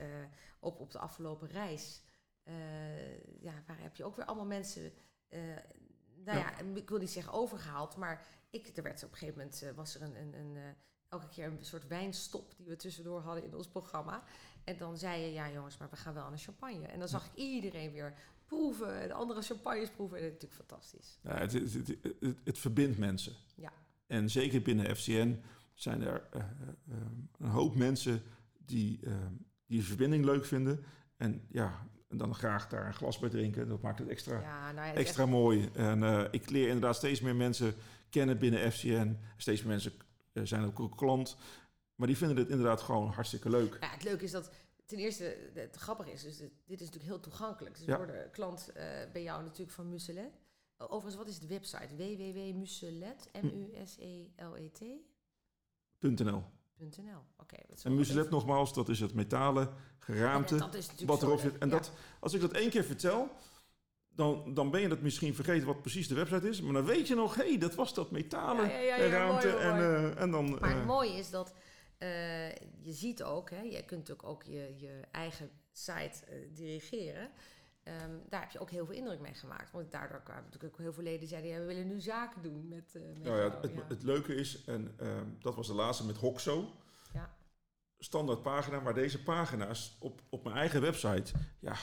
op, 0.59 0.79
op 0.79 0.91
de 0.91 0.99
afgelopen 0.99 1.47
reis, 1.47 2.01
ja, 3.39 3.63
waar 3.67 3.81
heb 3.81 3.95
je 3.95 4.03
ook 4.03 4.15
weer 4.15 4.25
allemaal 4.25 4.45
mensen, 4.45 4.91
eh, 5.27 5.39
nou 6.23 6.37
ja. 6.37 6.59
ik 6.59 6.89
wil 6.89 6.99
niet 6.99 7.09
zeggen 7.09 7.33
overgehaald, 7.33 7.95
maar 7.95 8.25
ik, 8.49 8.77
er 8.77 8.83
werd 8.83 9.03
op 9.03 9.11
een 9.11 9.17
gegeven 9.17 9.37
moment, 9.37 9.61
eh, 9.61 9.71
was 9.71 9.95
er 9.95 10.01
een, 10.01 10.15
een, 10.15 10.33
een 10.33 10.55
eh, 10.55 10.63
elke 11.09 11.29
keer 11.29 11.45
een 11.45 11.65
soort 11.65 11.87
wijnstop 11.87 12.53
die 12.57 12.65
we 12.65 12.75
tussendoor 12.75 13.21
hadden 13.21 13.43
in 13.43 13.55
ons 13.55 13.67
programma. 13.67 14.23
En 14.63 14.77
dan 14.77 14.97
zei 14.97 15.21
je, 15.21 15.31
ja 15.31 15.51
jongens, 15.51 15.77
maar 15.77 15.89
we 15.89 15.95
gaan 15.95 16.13
wel 16.13 16.23
aan 16.23 16.31
een 16.31 16.37
champagne. 16.37 16.87
En 16.87 16.99
dan 16.99 17.07
zag 17.07 17.25
ik 17.25 17.35
iedereen 17.35 17.91
weer 17.91 18.13
proeven, 18.45 19.07
de 19.07 19.13
andere 19.13 19.41
champagnes 19.41 19.89
proeven. 19.89 20.17
En 20.17 20.23
dat 20.23 20.33
is 20.33 20.41
natuurlijk 20.41 20.69
fantastisch. 20.69 21.19
Ja, 21.21 21.37
het, 21.37 21.51
het, 21.53 21.97
het, 22.43 22.57
verbindt 22.57 22.97
mensen. 22.97 23.33
Ja. 23.55 23.71
En 24.07 24.29
zeker 24.29 24.61
binnen 24.61 24.95
FCN 24.95 25.41
zijn 25.73 26.01
er 26.01 26.27
eh, 26.31 26.41
eh, 26.41 26.47
een 27.37 27.49
hoop 27.49 27.75
mensen 27.75 28.21
die, 28.65 28.99
eh, 29.03 29.13
die 29.65 29.79
de 29.79 29.85
verbinding 29.85 30.25
leuk 30.25 30.45
vinden. 30.45 30.83
En 31.17 31.45
ja, 31.49 31.87
dan 32.07 32.35
graag 32.35 32.67
daar 32.67 32.85
een 32.87 32.93
glas 32.93 33.19
bij 33.19 33.29
drinken. 33.29 33.67
Dat 33.67 33.81
maakt 33.81 33.99
het 33.99 34.07
extra, 34.07 34.41
Ja, 34.41 34.71
nou 34.71 34.85
ja, 34.85 34.91
het 34.91 34.99
extra 34.99 35.25
mooi. 35.25 35.69
En 35.73 36.03
eh, 36.03 36.25
ik 36.31 36.49
leer 36.49 36.65
inderdaad 36.67 36.95
steeds 36.95 37.21
meer 37.21 37.35
mensen 37.35 37.73
kennen 38.09 38.37
binnen 38.39 38.71
FCN. 38.71 39.17
Steeds 39.37 39.61
meer 39.61 39.69
mensen 39.69 39.91
eh, 40.33 40.43
zijn 40.45 40.65
ook 40.65 40.79
een 40.79 40.95
klant. 40.95 41.37
Maar 41.95 42.07
die 42.07 42.17
vinden 42.17 42.37
het 42.37 42.49
inderdaad 42.49 42.81
gewoon 42.81 43.07
hartstikke 43.11 43.49
leuk. 43.49 43.77
Ja, 43.81 43.89
het 43.89 44.03
leuke 44.03 44.23
is 44.23 44.31
dat 44.31 44.51
ten 44.85 44.97
eerste 44.97 45.37
het 45.53 45.75
grappige 45.75 46.11
is, 46.11 46.23
dus 46.23 46.37
dit, 46.37 46.49
is 46.65 46.79
natuurlijk 46.79 47.03
heel 47.03 47.19
toegankelijk. 47.19 47.75
Dus 47.75 47.85
Ja. 47.85 47.91
we 47.91 47.97
worden 48.05 48.31
klant 48.31 48.71
eh, 48.71 48.85
bij 49.11 49.23
jou 49.23 49.43
natuurlijk 49.43 49.71
van 49.71 49.89
Muselet. 49.89 50.31
Overigens, 50.77 51.15
wat 51.15 51.27
is 51.27 51.39
de 51.39 51.47
website? 51.47 51.95
www.muselet, 51.95 53.29
M-U-S-E-L-E-T? 53.41 54.81
.nl. 55.99 56.43
Oké. 57.37 57.55
En 57.83 57.95
muselet 57.95 58.29
nogmaals, 58.29 58.73
dat 58.73 58.89
is 58.89 58.99
het 58.99 59.13
metalen 59.13 59.69
geraamte. 59.99 60.55
Ja, 60.55 60.69
wat 61.05 61.21
erop 61.21 61.39
zit. 61.39 61.57
En 61.57 61.69
ja. 61.69 61.75
dat, 61.75 61.91
als 62.19 62.33
ik 62.33 62.41
dat 62.41 62.51
één 62.51 62.69
keer 62.69 62.83
vertel, 62.83 63.29
dan, 64.09 64.53
dan 64.53 64.71
ben 64.71 64.81
je 64.81 64.87
dat 64.87 65.01
misschien 65.01 65.35
vergeten 65.35 65.67
wat 65.67 65.81
precies 65.81 66.07
de 66.07 66.15
website 66.15 66.49
is. 66.49 66.61
Maar 66.61 66.73
dan 66.73 66.85
weet 66.85 67.07
je 67.07 67.15
nog, 67.15 67.35
hé, 67.35 67.47
hey, 67.47 67.57
dat 67.57 67.75
was 67.75 67.93
dat 67.93 68.11
metalen 68.11 68.69
Ja, 68.69 68.77
ja, 68.77 69.09
ruimte. 69.09 69.47
mooi, 69.47 69.59
en, 69.63 69.75
eh, 69.75 70.21
en 70.21 70.31
dan... 70.31 70.49
Maar 70.49 70.69
eh, 70.69 70.75
het 70.75 70.85
mooie 70.85 71.17
is 71.17 71.29
dat 71.29 71.53
eh, 71.97 72.49
je 72.81 72.93
ziet 72.93 73.23
ook, 73.23 73.49
hè, 73.49 73.61
je 73.61 73.85
kunt 73.85 74.07
natuurlijk 74.07 74.27
ook 74.27 74.43
je, 74.43 74.73
je 74.77 75.01
eigen 75.11 75.49
site 75.71 76.25
eh, 76.25 76.35
dirigeren. 76.53 77.29
Ehm, 77.87 78.11
daar 78.29 78.41
heb 78.41 78.51
je 78.51 78.59
ook 78.59 78.69
heel 78.69 78.85
veel 78.85 78.95
indruk 78.95 79.19
mee 79.19 79.33
gemaakt. 79.33 79.71
Want 79.71 79.91
daardoor 79.91 80.21
kwamen 80.21 80.43
natuurlijk 80.43 80.73
ook 80.73 80.79
heel 80.79 80.93
veel 80.93 81.03
leden 81.03 81.19
die 81.19 81.27
zeiden... 81.27 81.51
Ja, 81.51 81.59
we 81.59 81.65
willen 81.65 81.87
nu 81.87 81.99
zaken 81.99 82.41
doen 82.41 82.67
met, 82.67 82.95
eh 82.95 83.01
met 83.01 83.23
nou 83.23 83.35
ja, 83.35 83.41
jou. 83.41 83.61
het, 83.61 83.71
ja. 83.71 83.85
het 83.87 84.03
leuke 84.03 84.35
is, 84.35 84.63
en 84.63 84.93
ehm, 84.97 85.25
dat 85.39 85.55
was 85.55 85.67
de 85.67 85.73
laatste 85.73 86.05
met 86.05 86.17
Hoxo. 86.17 86.75
Ja. 87.13 87.35
Standaard 87.97 88.41
pagina, 88.41 88.79
maar 88.79 88.93
deze 88.93 89.23
pagina's 89.23 89.97
op, 89.99 90.21
op 90.29 90.43
mijn 90.43 90.55
eigen 90.55 90.81
website, 90.81 91.33
ja, 91.59 91.75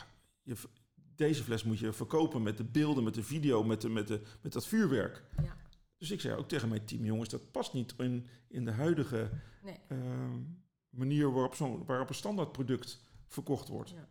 je, 0.43 0.57
deze 0.95 1.43
fles 1.43 1.65
moet 1.65 1.79
je 1.79 1.93
verkopen 1.93 2.43
met 2.43 2.57
de 2.57 2.65
beelden, 2.65 3.05
met 3.05 3.15
de 3.15 3.23
video, 3.23 3.63
met, 3.63 3.81
de, 3.81 3.89
met, 3.89 4.09
de, 4.09 4.21
met 4.41 4.53
dat 4.53 4.67
vuurwerk. 4.67 5.23
Ja. 5.43 5.57
Dus 5.97 6.11
ik 6.11 6.21
zei 6.21 6.37
ook 6.37 6.49
tegen 6.49 6.69
mijn 6.69 6.85
team, 6.85 7.05
jongens, 7.05 7.29
dat 7.29 7.51
past 7.51 7.73
niet 7.73 7.95
in, 7.99 8.27
in 8.49 8.65
de 8.65 8.71
huidige 8.71 9.31
Nee. 9.63 9.81
ehm, 9.89 10.43
manier 10.91 11.33
waarop, 11.33 11.55
zo'n 11.55 11.85
waarop 11.85 12.09
een 12.09 12.15
standaard 12.15 12.53
product 12.53 13.01
verkocht 13.27 13.69
wordt. 13.69 13.91
Ja. 13.91 14.09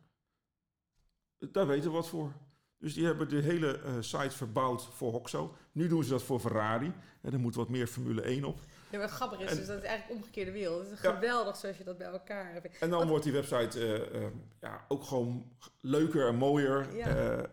Daar 1.52 1.68
weten 1.68 1.90
we 1.90 1.96
wat 1.96 2.08
voor. 2.10 2.32
Dus 2.78 2.94
die 2.94 3.06
hebben 3.06 3.30
de 3.30 3.42
hele 3.42 3.80
eh, 3.80 3.92
site 4.00 4.30
verbouwd 4.36 4.84
voor 4.94 5.12
Hoxo. 5.12 5.56
Nu 5.72 5.88
doen 5.88 6.04
ze 6.04 6.10
dat 6.10 6.24
voor 6.24 6.40
Ferrari. 6.40 6.94
En 7.22 7.34
er 7.34 7.40
moet 7.40 7.56
wat 7.56 7.70
meer 7.70 7.88
Formule 7.88 8.22
1 8.22 8.44
op. 8.44 8.60
Ja, 8.92 8.98
maar 8.98 9.10
grappig 9.10 9.40
is 9.40 9.52
En- 9.52 9.58
dus 9.58 9.68
dat 9.68 9.78
is 9.78 9.84
eigenlijk 9.84 10.20
omgekeerde 10.20 10.52
wereld. 10.52 10.84
Het 10.84 10.92
is 10.92 11.02
Ja. 11.02 11.14
geweldig 11.14 11.56
zoals 11.58 11.78
je 11.78 11.84
dat 11.84 11.98
bij 11.98 12.08
elkaar 12.08 12.52
hebt. 12.54 12.78
En 12.78 12.90
dan 12.90 13.00
Wat- 13.00 13.08
wordt 13.08 13.24
die 13.24 13.34
website 13.34 13.80
eh, 13.80 14.24
eh, 14.26 14.32
ja, 14.62 14.86
ook 14.88 15.04
gewoon 15.04 15.52
leuker 15.82 16.28
en 16.28 16.36
mooier. 16.36 16.96
Ja. 16.96 17.46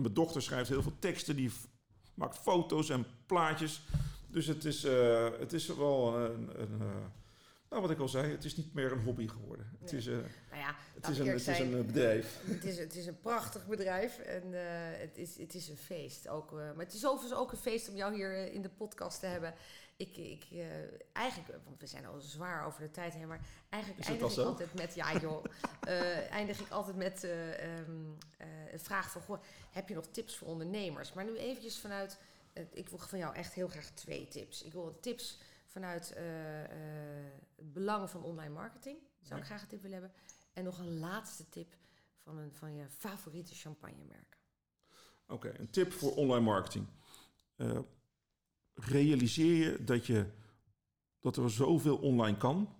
Mijn 0.00 0.14
dochter 0.14 0.42
schrijft 0.42 0.68
heel 0.68 0.82
veel 0.82 0.98
teksten, 0.98 1.36
die 1.36 1.50
maakt 2.14 2.38
foto's 2.38 2.88
en 2.90 3.06
plaatjes. 3.26 3.82
Dus 4.26 4.46
het 4.46 4.64
is, 4.64 4.82
het 5.38 5.52
is 5.52 5.66
wel 5.66 6.16
een, 6.18 6.60
een 6.60 6.80
nou 7.70 7.82
wat 7.82 7.90
ik 7.90 7.98
al 7.98 8.08
zei, 8.08 8.30
het 8.30 8.44
is 8.44 8.56
niet 8.56 8.74
meer 8.74 8.92
een 8.92 9.02
hobby 9.02 9.28
geworden. 9.28 9.70
Het 9.80 9.92
is, 9.92 10.06
eh, 10.06 10.14
Nou 10.14 10.60
ja, 10.60 10.74
het 10.94 11.08
is 11.08 11.18
een, 11.18 11.26
het 11.26 11.46
is 11.46 11.58
een 11.58 11.78
eh, 11.78 11.84
bedrijf. 11.84 12.40
Het 12.44 12.64
is, 12.64 12.78
het 12.78 12.94
is 12.94 13.06
een 13.06 13.20
prachtig 13.20 13.66
bedrijf 13.66 14.18
en 14.18 14.54
eh, 14.54 15.00
het, 15.00 15.18
is, 15.18 15.38
het 15.38 15.54
is 15.54 15.68
een 15.68 15.76
feest. 15.76 16.28
Ook, 16.28 16.50
maar 16.50 16.84
het 16.84 16.94
is 16.94 17.06
overigens 17.06 17.40
ook 17.40 17.52
een 17.52 17.58
feest 17.58 17.88
om 17.88 17.96
jou 17.96 18.14
hier 18.14 18.52
in 18.52 18.62
de 18.62 18.68
podcast 18.68 19.20
te 19.20 19.26
hebben. 19.26 19.54
Ik, 19.96 20.16
ik, 20.16 20.46
eigenlijk, 21.12 21.58
want 21.64 21.80
we 21.80 21.86
zijn 21.86 22.06
al 22.06 22.20
zwaar 22.20 22.66
over 22.66 22.80
de 22.80 22.90
tijd 22.90 23.14
heen, 23.14 23.28
maar 23.28 23.46
eigenlijk 23.68 24.04
eindig 24.08 24.32
ik 24.32 24.38
altijd 24.38 24.74
met, 24.74 24.94
ja 24.94 25.18
joh, 25.18 25.44
eindig 26.30 26.60
ik 26.60 26.70
altijd 26.70 26.96
met 26.96 27.24
eh, 27.24 28.72
een 28.72 28.80
vraag 28.80 29.10
van, 29.10 29.22
goh, 29.22 29.42
heb 29.70 29.88
je 29.88 29.94
nog 29.94 30.06
tips 30.10 30.36
voor 30.36 30.48
ondernemers? 30.48 31.12
Maar 31.12 31.24
nu 31.24 31.36
eventjes 31.36 31.78
vanuit, 31.78 32.18
ik 32.72 32.88
wil 32.88 32.98
van 32.98 33.18
jou 33.18 33.34
echt 33.34 33.52
heel 33.52 33.68
graag 33.68 33.90
twee 33.90 34.28
tips. 34.28 34.62
Ik 34.62 34.72
wil 34.72 34.98
tips 35.00 35.38
vanuit 35.70 36.12
eh, 36.12 36.24
het 37.56 37.72
belang 37.72 38.10
van 38.10 38.22
online 38.22 38.54
marketing, 38.54 38.98
zou 39.20 39.40
ik 39.40 39.46
graag 39.46 39.62
een 39.62 39.68
tip 39.68 39.82
willen 39.82 40.00
hebben. 40.00 40.18
En 40.52 40.64
nog 40.64 40.78
een 40.78 40.98
laatste 40.98 41.48
tip 41.48 41.76
van, 42.16 42.38
een, 42.38 42.54
van 42.54 42.74
je 42.74 42.88
favoriete 42.88 43.54
champagnemerk. 43.54 44.38
Oké, 45.26 45.58
een 45.58 45.70
tip 45.70 45.92
voor 45.92 46.14
online 46.14 46.44
marketing. 46.44 46.86
Eh, 47.56 47.78
realiseer 48.74 49.54
je 49.54 49.84
dat, 49.84 50.06
je 50.06 50.26
dat 51.20 51.36
er 51.36 51.50
zoveel 51.50 51.96
online 51.96 52.36
kan. 52.36 52.74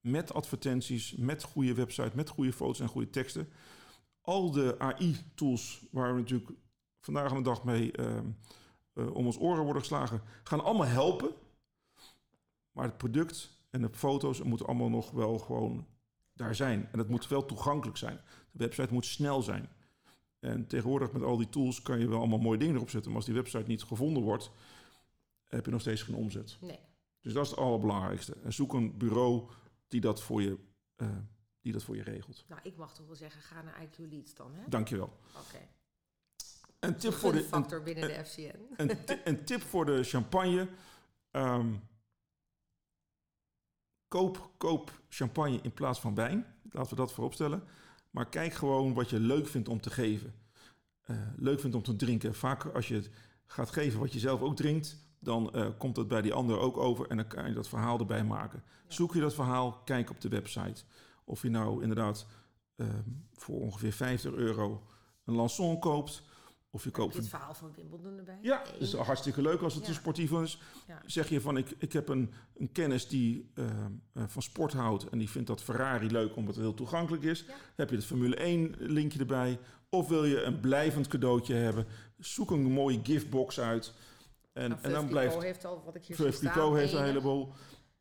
Met 0.00 0.32
advertenties, 0.32 1.16
met 1.16 1.42
goede 1.42 1.74
website, 1.74 2.10
met 2.14 2.28
goede 2.28 2.52
foto's 2.52 2.80
en 2.80 2.88
goede 2.88 3.10
teksten. 3.10 3.48
Al 4.20 4.50
de 4.50 4.78
AI-tools 4.78 5.86
waar 5.90 6.14
we 6.14 6.20
natuurlijk 6.20 6.50
vandaag 7.00 7.30
aan 7.30 7.36
de 7.36 7.42
dag 7.42 7.64
mee 7.64 7.92
om 8.94 9.26
ons 9.26 9.38
oren 9.38 9.64
worden 9.64 9.82
geslagen, 9.82 10.22
gaan 10.42 10.64
allemaal 10.64 10.86
helpen. 10.86 11.34
Maar 12.72 12.84
het 12.84 12.96
product 12.96 13.50
en 13.70 13.80
de 13.82 13.90
foto's 13.92 14.42
moeten 14.42 14.66
allemaal 14.66 14.88
nog 14.88 15.10
wel 15.10 15.38
gewoon 15.38 15.86
daar 16.32 16.54
zijn. 16.54 16.88
En 16.92 16.98
het 16.98 17.08
moet 17.08 17.28
wel 17.28 17.46
toegankelijk 17.46 17.98
zijn. 17.98 18.20
De 18.50 18.58
website 18.58 18.92
moet 18.92 19.06
snel 19.06 19.42
zijn. 19.42 19.68
En 20.40 20.66
tegenwoordig 20.66 21.12
met 21.12 21.22
al 21.22 21.36
die 21.36 21.48
tools 21.48 21.82
kan 21.82 21.98
je 21.98 22.08
wel 22.08 22.18
allemaal 22.18 22.38
mooie 22.38 22.58
dingen 22.58 22.74
erop 22.74 22.90
zetten. 22.90 23.10
Maar 23.10 23.20
als 23.20 23.28
die 23.30 23.40
website 23.40 23.66
niet 23.66 23.82
gevonden 23.82 24.22
wordt, 24.22 24.50
heb 25.44 25.64
je 25.64 25.70
nog 25.70 25.80
steeds 25.80 26.02
geen 26.02 26.14
omzet. 26.14 26.56
Nee. 26.60 26.78
Dus 27.20 27.32
dat 27.32 27.44
is 27.44 27.50
het 27.50 27.58
allerbelangrijkste. 27.58 28.36
En 28.42 28.52
zoek 28.52 28.72
een 28.72 28.96
bureau 28.98 29.50
die 29.88 30.00
dat 30.00 30.22
voor 30.22 30.42
je, 30.42 30.58
eh, 30.96 31.08
die 31.60 31.72
dat 31.72 31.82
voor 31.82 31.96
je 31.96 32.02
regelt. 32.02 32.44
Nou, 32.48 32.60
ik 32.64 32.76
mag 32.76 32.94
toch 32.94 33.06
wel 33.06 33.16
zeggen, 33.16 33.42
ga 33.42 33.62
naar 33.62 33.82
IQ 33.82 33.96
Leads 34.10 34.34
dan, 34.34 34.54
hè? 34.54 34.68
Dankjewel. 34.68 35.18
Oké. 35.46 35.68
Een 36.78 36.96
tip 36.96 37.12
voor 37.12 37.32
de, 37.32 37.38
een, 37.38 37.44
factor 37.44 37.82
binnen 37.82 38.08
de 38.08 38.24
FCN. 38.24 38.58
een, 38.76 38.98
een 39.24 39.44
tip 39.44 39.60
voor 39.60 39.84
de 39.86 40.02
champagne. 40.02 40.68
Ehm, 41.30 41.74
koop, 44.12 44.50
koop 44.56 45.00
champagne 45.08 45.58
in 45.62 45.72
plaats 45.72 46.00
van 46.00 46.14
wijn. 46.14 46.46
Laten 46.70 46.90
we 46.90 46.96
dat 46.96 47.12
voorop 47.12 47.32
stellen. 47.32 47.62
Maar 48.10 48.28
kijk 48.28 48.52
gewoon 48.52 48.94
wat 48.94 49.10
je 49.10 49.20
leuk 49.20 49.46
vindt 49.46 49.68
om 49.68 49.80
te 49.80 49.90
geven. 49.90 50.34
Eh, 51.02 51.16
leuk 51.36 51.60
vindt 51.60 51.76
om 51.76 51.82
te 51.82 51.96
drinken. 51.96 52.34
Vaak 52.34 52.64
als 52.64 52.88
je 52.88 52.94
het 52.94 53.10
gaat 53.46 53.70
geven 53.70 54.00
wat 54.00 54.12
je 54.12 54.18
zelf 54.18 54.40
ook 54.40 54.56
drinkt, 54.56 54.96
dan 55.18 55.54
eh, 55.54 55.66
komt 55.78 55.94
dat 55.94 56.08
bij 56.08 56.22
die 56.22 56.32
ander 56.32 56.58
ook 56.58 56.76
over 56.76 57.06
en 57.08 57.16
dan 57.16 57.26
kan 57.26 57.48
je 57.48 57.54
dat 57.54 57.68
verhaal 57.68 57.98
erbij 57.98 58.24
maken. 58.24 58.62
Ja. 58.66 58.94
Zoek 58.94 59.14
je 59.14 59.20
dat 59.20 59.34
verhaal, 59.34 59.72
kijk 59.84 60.10
op 60.10 60.20
de 60.20 60.28
website. 60.28 60.84
Of 61.24 61.42
je 61.42 61.50
nou 61.50 61.82
inderdaad 61.82 62.26
ehm, 62.76 63.08
voor 63.34 63.60
ongeveer 63.60 63.92
50 63.92 64.32
euro 64.32 64.82
een 65.24 65.34
lançon 65.34 65.78
koopt, 65.78 66.22
of 66.74 66.82
je 66.82 66.88
Heb 66.88 66.98
koopt 66.98 67.14
je 67.14 67.20
het 67.20 67.28
verhaal 67.28 67.54
van 67.54 67.72
Wimbledon 67.76 68.18
erbij? 68.18 68.38
ja, 68.42 68.62
dat 68.64 68.80
is 68.80 68.94
hartstikke 68.94 69.42
leuk 69.42 69.60
als 69.60 69.74
het 69.74 69.82
Ja. 69.82 69.88
een 69.88 69.94
sportief 69.94 70.30
is. 70.32 70.60
Ja. 70.86 71.02
Zeg 71.06 71.28
je 71.28 71.40
van, 71.40 71.56
ik, 71.56 71.74
ik 71.78 71.92
heb 71.92 72.08
een, 72.08 72.32
een 72.56 72.72
kennis 72.72 73.08
die 73.08 73.50
eh, 73.54 73.64
eh, 74.12 74.22
van 74.26 74.42
sport 74.42 74.72
houdt 74.72 75.08
en 75.08 75.18
die 75.18 75.30
vindt 75.30 75.48
dat 75.48 75.62
Ferrari 75.62 76.10
leuk 76.10 76.36
omdat 76.36 76.54
het 76.54 76.64
heel 76.64 76.74
toegankelijk 76.74 77.22
is. 77.22 77.44
Ja. 77.48 77.54
Heb 77.76 77.90
je 77.90 77.96
het 77.96 78.04
Formule 78.04 78.36
1 78.36 78.74
linkje 78.78 79.18
erbij. 79.18 79.58
Of 79.88 80.08
wil 80.08 80.24
je 80.24 80.42
een 80.42 80.60
blijvend 80.60 81.08
cadeautje 81.08 81.54
hebben. 81.54 81.86
Zoek 82.18 82.50
een 82.50 82.62
mooie 82.62 83.00
giftbox 83.02 83.60
uit. 83.60 83.92
En, 84.52 84.68
Nou, 84.70 84.82
en 84.82 84.90
dan 84.92 85.08
blijft... 85.08 85.42
Heeft 85.42 85.64
al, 85.64 85.82
wat 85.84 85.94
ik 85.94 86.04
hier 86.04 86.16
zie 86.16 86.32
staan, 86.32 86.76
heeft 86.76 86.92
een 86.92 87.04
heleboel. 87.04 87.52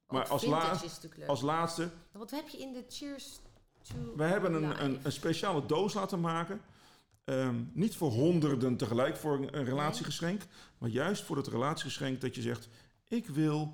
Maar 0.08 0.28
als 0.28 0.42
vintage 0.44 0.66
laat- 0.68 0.76
is 0.76 0.82
natuurlijk 0.90 1.18
leuk. 1.18 1.28
Als 1.30 1.42
laatste, 1.42 1.82
Nou, 1.82 1.92
Wat 2.12 2.32
heb 2.32 2.48
je 2.48 2.58
in 2.58 2.74
de 2.74 2.84
Cheers 2.90 3.40
to 3.82 3.94
wij 4.16 4.30
hebben 4.30 4.54
een, 4.54 4.84
een, 4.84 5.00
een 5.04 5.12
speciale 5.12 5.66
doos 5.66 5.94
laten 5.94 6.20
maken. 6.20 6.62
Ehm, 7.24 7.64
niet 7.74 7.96
voor 7.96 8.12
honderden 8.12 8.78
tegelijk 8.78 9.18
voor 9.18 9.38
een, 9.38 9.58
een 9.58 9.66
relatiegeschenk. 9.66 10.42
Maar 10.78 10.90
juist 10.90 11.24
voor 11.24 11.38
het 11.38 11.48
relatiegeschenk 11.48 12.22
dat 12.22 12.36
je 12.36 12.42
zegt... 12.42 12.68
Ik 13.08 13.28
wil 13.28 13.74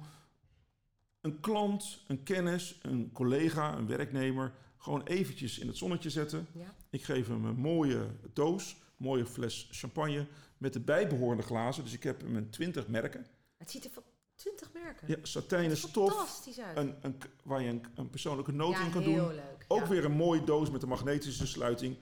een 1.21 1.39
klant, 1.39 2.03
een 2.07 2.23
kennis, 2.23 2.79
een 2.81 3.11
collega, 3.11 3.77
een 3.77 3.87
werknemer... 3.87 4.53
gewoon 4.77 5.03
eventjes 5.03 5.59
in 5.59 5.67
het 5.67 5.77
zonnetje 5.77 6.09
zetten. 6.09 6.47
Ja. 6.51 6.75
Ik 6.89 7.03
geef 7.03 7.27
hem 7.27 7.45
een 7.45 7.59
mooie 7.59 8.07
doos, 8.33 8.71
een 8.71 9.05
mooie 9.05 9.25
fles 9.25 9.67
champagne... 9.71 10.27
met 10.57 10.73
de 10.73 10.79
bijbehorende 10.79 11.43
glazen. 11.43 11.83
Dus 11.83 11.93
ik 11.93 12.03
heb 12.03 12.21
hem 12.21 12.37
in 12.37 12.49
20 12.49 12.87
merken. 12.87 13.25
Het 13.57 13.71
ziet 13.71 13.85
er 13.85 13.91
van 13.91 14.03
20 14.35 14.73
merken. 14.73 15.07
Ja, 15.07 15.15
satijnen 15.21 15.77
stof, 15.77 16.13
Fantastisch 16.13 16.59
uit. 16.59 16.77
een, 16.77 16.95
een, 17.01 17.17
waar 17.43 17.61
je 17.61 17.69
een, 17.69 17.85
een 17.95 18.09
persoonlijke 18.09 18.51
noot 18.51 18.73
ja, 18.73 18.85
in 18.85 18.91
kan 18.91 19.01
heel 19.01 19.15
doen. 19.15 19.35
leuk. 19.35 19.65
Ook 19.67 19.79
ja. 19.79 19.87
weer 19.87 20.05
een 20.05 20.11
mooie 20.15 20.43
doos 20.43 20.69
met 20.69 20.81
een 20.81 20.89
magnetische 20.89 21.47
sluiting. 21.47 21.97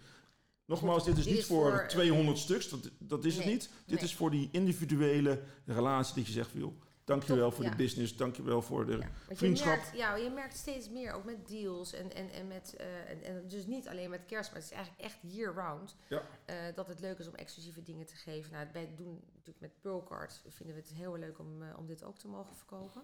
Nogmaals, 0.66 1.04
dit 1.04 1.18
is 1.18 1.24
Dit 1.24 1.34
niet 1.34 1.42
is 1.42 1.48
voor, 1.48 1.72
voor, 1.72 1.80
eh, 1.80 1.88
200 1.88 2.38
stuks, 2.38 2.70
dat, 2.70 2.90
dat 2.98 3.26
is 3.26 3.36
het 3.36 3.46
niet. 3.46 3.70
Dit 3.86 3.96
nee. 3.96 4.04
is 4.04 4.16
voor 4.16 4.32
die 4.32 4.50
individuele 4.52 5.42
relatie 5.66 6.16
dat 6.16 6.26
je 6.26 6.32
zegt, 6.32 6.52
joh, 6.52 6.82
dankjewel 7.06 7.48
Top, 7.48 7.56
voor 7.56 7.64
ja. 7.64 7.70
de 7.70 7.76
business, 7.76 8.16
dankjewel 8.16 8.62
voor 8.62 8.86
de... 8.86 8.92
Ja, 8.92 8.98
want 8.98 9.12
je 9.30 9.36
vriendschap. 9.36 9.76
merkt, 9.76 9.98
ja, 9.98 10.16
je 10.16 10.30
merkt 10.30 10.56
steeds 10.56 10.90
meer, 10.90 11.14
ook 11.14 11.24
met 11.26 11.48
deals 11.48 11.94
en, 11.94 12.14
en, 12.14 12.30
en 12.32 12.48
met, 12.48 12.76
eh, 12.76 13.10
en, 13.10 13.24
en 13.24 13.48
dus 13.48 13.66
niet 13.66 13.88
alleen 13.88 14.10
met 14.10 14.26
kerst, 14.26 14.52
maar 14.52 14.60
het 14.60 14.72
is 14.72 14.76
eigenlijk 14.76 15.06
echt 15.06 15.18
year-round. 15.22 15.96
Ja. 16.08 16.22
eh, 16.46 16.56
dat 16.76 16.88
het 16.88 17.00
leuk 17.00 17.20
is 17.20 17.28
om 17.28 17.36
exclusieve 17.36 17.82
dingen 17.82 18.06
te 18.06 18.16
geven. 18.16 18.52
Nou, 18.52 18.68
wij 18.74 18.90
doen 18.96 19.22
natuurlijk 19.28 19.60
met 19.60 19.82
Pearlcard, 19.82 20.42
vinden 20.48 20.76
we 20.76 20.82
het 20.82 20.92
heel 20.92 21.18
leuk 21.18 21.40
om, 21.40 21.64
eh, 21.64 21.78
om 21.78 21.86
dit 21.86 22.04
ook 22.04 22.18
te 22.18 22.28
mogen 22.28 22.56
verkopen. 22.56 23.04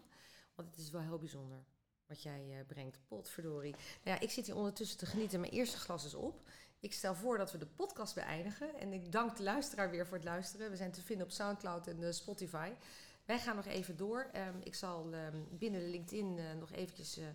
Want 0.56 0.69
het 0.69 0.78
is 0.78 0.89
wel 0.89 1.02
heel 1.02 1.17
bijzonder 1.17 1.65
wat 2.08 2.24
jij 2.24 2.63
brengt. 2.67 3.00
Potverdorie. 3.08 3.71
Nou 3.71 4.17
ja, 4.17 4.19
ik 4.19 4.30
zit 4.30 4.45
hier 4.45 4.56
ondertussen 4.56 4.97
te 4.97 5.06
genieten. 5.06 5.39
Mijn 5.39 5.52
eerste 5.52 5.78
glas 5.78 6.06
is 6.06 6.13
op. 6.13 6.50
Ik 6.82 6.94
stel 6.94 7.15
voor 7.15 7.38
dat 7.38 7.52
we 7.52 7.58
de 7.58 7.65
podcast 7.65 8.15
beëindigen. 8.15 8.80
En 8.80 8.94
ik 8.94 9.12
dank 9.12 9.38
de 9.38 9.44
luisteraar 9.44 9.89
weer 9.89 10.08
voor 10.08 10.17
het 10.17 10.26
luisteren. 10.26 10.70
We 10.70 10.76
zijn 10.76 10.91
te 10.91 11.02
vinden 11.02 11.26
op 11.26 11.32
Soundcloud 11.32 11.88
en 11.88 12.04
eh, 12.04 12.12
Spotify. 12.12 12.72
Wij 13.26 13.39
gaan 13.39 13.56
nog 13.56 13.65
even 13.65 13.98
door. 13.98 14.30
Ehm, 14.32 14.58
ik 14.63 14.76
zal 14.76 15.13
ehm, 15.13 15.38
binnen 15.50 15.89
LinkedIn 15.89 16.38
eh, 16.38 16.54
nog 16.60 16.72
eventjes 16.72 17.17
eh, 17.17 17.26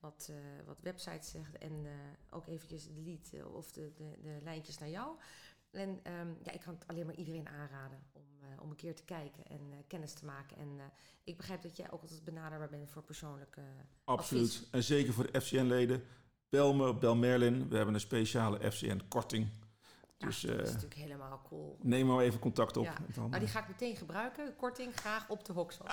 wat, 0.00 0.30
wat 0.66 0.80
websites 0.80 1.30
zeggen. 1.30 1.60
En 1.60 1.86
ook 2.30 2.46
eventjes 2.46 2.86
de 2.86 3.00
lead 3.00 3.52
of 3.52 3.72
de, 3.72 3.92
de, 3.96 4.18
de 4.22 4.38
lijntjes 4.42 4.78
naar 4.78 4.88
jou. 4.88 5.16
En 5.70 6.00
ehm, 6.02 6.28
ja, 6.42 6.52
ik 6.52 6.60
kan 6.60 6.74
het 6.74 6.86
alleen 6.86 7.06
maar 7.06 7.14
iedereen 7.14 7.48
aanraden 7.48 7.98
om, 8.12 8.24
om 8.60 8.70
een 8.70 8.76
keer 8.76 8.94
te 8.94 9.04
kijken 9.04 9.46
en 9.46 9.84
kennis 9.86 10.12
te 10.12 10.24
maken. 10.24 10.56
En 10.56 10.80
ik 11.24 11.36
begrijp 11.36 11.62
dat 11.62 11.76
jij 11.76 11.90
ook 11.90 12.02
altijd 12.02 12.24
benaderbaar 12.24 12.68
bent 12.68 12.90
voor 12.90 13.02
persoonlijke... 13.02 13.62
Absoluut. 14.04 14.44
advies. 14.44 14.70
En 14.70 14.82
zeker 14.82 15.12
voor 15.12 15.32
de 15.32 15.40
FCN-leden. 15.40 16.04
Bel 16.48 16.74
me, 16.74 16.94
bel 16.94 17.16
Merlin. 17.16 17.68
We 17.68 17.76
hebben 17.76 17.94
een 17.94 18.00
speciale 18.00 18.70
FCN-korting. 18.70 19.48
Dus 20.18 20.40
ja, 20.40 20.48
dat 20.48 20.58
is 20.58 20.66
eh, 20.66 20.74
natuurlijk 20.74 21.00
helemaal 21.00 21.42
cool. 21.48 21.78
neem 21.82 22.06
maar 22.06 22.24
even 22.24 22.40
contact 22.40 22.76
op. 22.76 22.84
Ja. 22.84 22.94
Dan, 23.14 23.28
Nou, 23.28 23.40
die 23.40 23.48
ga 23.48 23.60
ik 23.60 23.68
meteen 23.68 23.96
gebruiken. 23.96 24.44
De 24.46 24.52
korting 24.52 24.94
graag 24.94 25.28
op 25.28 25.44
de 25.44 25.52
hoksel. 25.52 25.84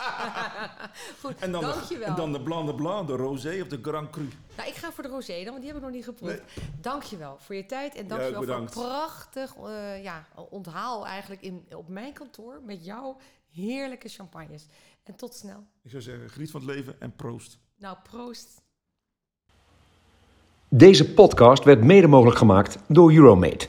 Goed, 1.21 1.35
en 1.39 1.51
dan, 1.51 1.61
de, 1.61 1.67
dankjewel. 1.67 2.07
en 2.07 2.15
dan 2.15 2.31
de 2.31 2.41
Blanc 2.41 2.67
de 2.67 2.75
Blanc, 2.75 3.07
de 3.07 3.15
Rosé 3.15 3.61
of 3.61 3.67
de 3.67 3.79
Grand 3.81 4.09
Cru. 4.09 4.27
Nou, 4.57 4.69
ik 4.69 4.75
ga 4.75 4.91
voor 4.91 5.03
de 5.03 5.09
rosé 5.09 5.35
dan, 5.35 5.45
want 5.45 5.57
die 5.57 5.67
heb 5.67 5.75
ik 5.75 5.83
nog 5.83 5.91
niet 5.91 6.03
geproefd. 6.03 6.41
Dankjewel 6.81 7.37
voor 7.39 7.55
je 7.55 7.65
tijd 7.65 7.95
en 7.95 8.07
dankjewel 8.07 8.39
ook 8.39 8.45
voor 8.45 8.55
een 8.55 8.65
prachtig 8.65 9.55
eh, 9.55 10.03
ja, 10.03 10.27
onthaal 10.49 11.05
eigenlijk 11.07 11.41
in, 11.41 11.65
op 11.75 11.87
mijn 11.87 12.13
kantoor 12.13 12.61
met 12.63 12.85
jouw 12.85 13.17
heerlijke 13.51 14.09
champagnes. 14.09 14.65
En 15.03 15.15
tot 15.15 15.35
snel. 15.35 15.67
Ik 15.81 15.91
zou 15.91 16.01
zeggen, 16.01 16.29
geniet 16.29 16.51
van 16.51 16.61
het 16.61 16.69
leven 16.69 17.01
en 17.01 17.15
proost. 17.15 17.59
Nou, 17.77 17.97
proost. 18.03 18.63
Deze 20.69 21.13
podcast 21.13 21.63
werd 21.63 21.83
mede 21.83 22.07
mogelijk 22.07 22.37
gemaakt 22.37 22.77
door 22.87 23.13
Euromate. 23.13 23.67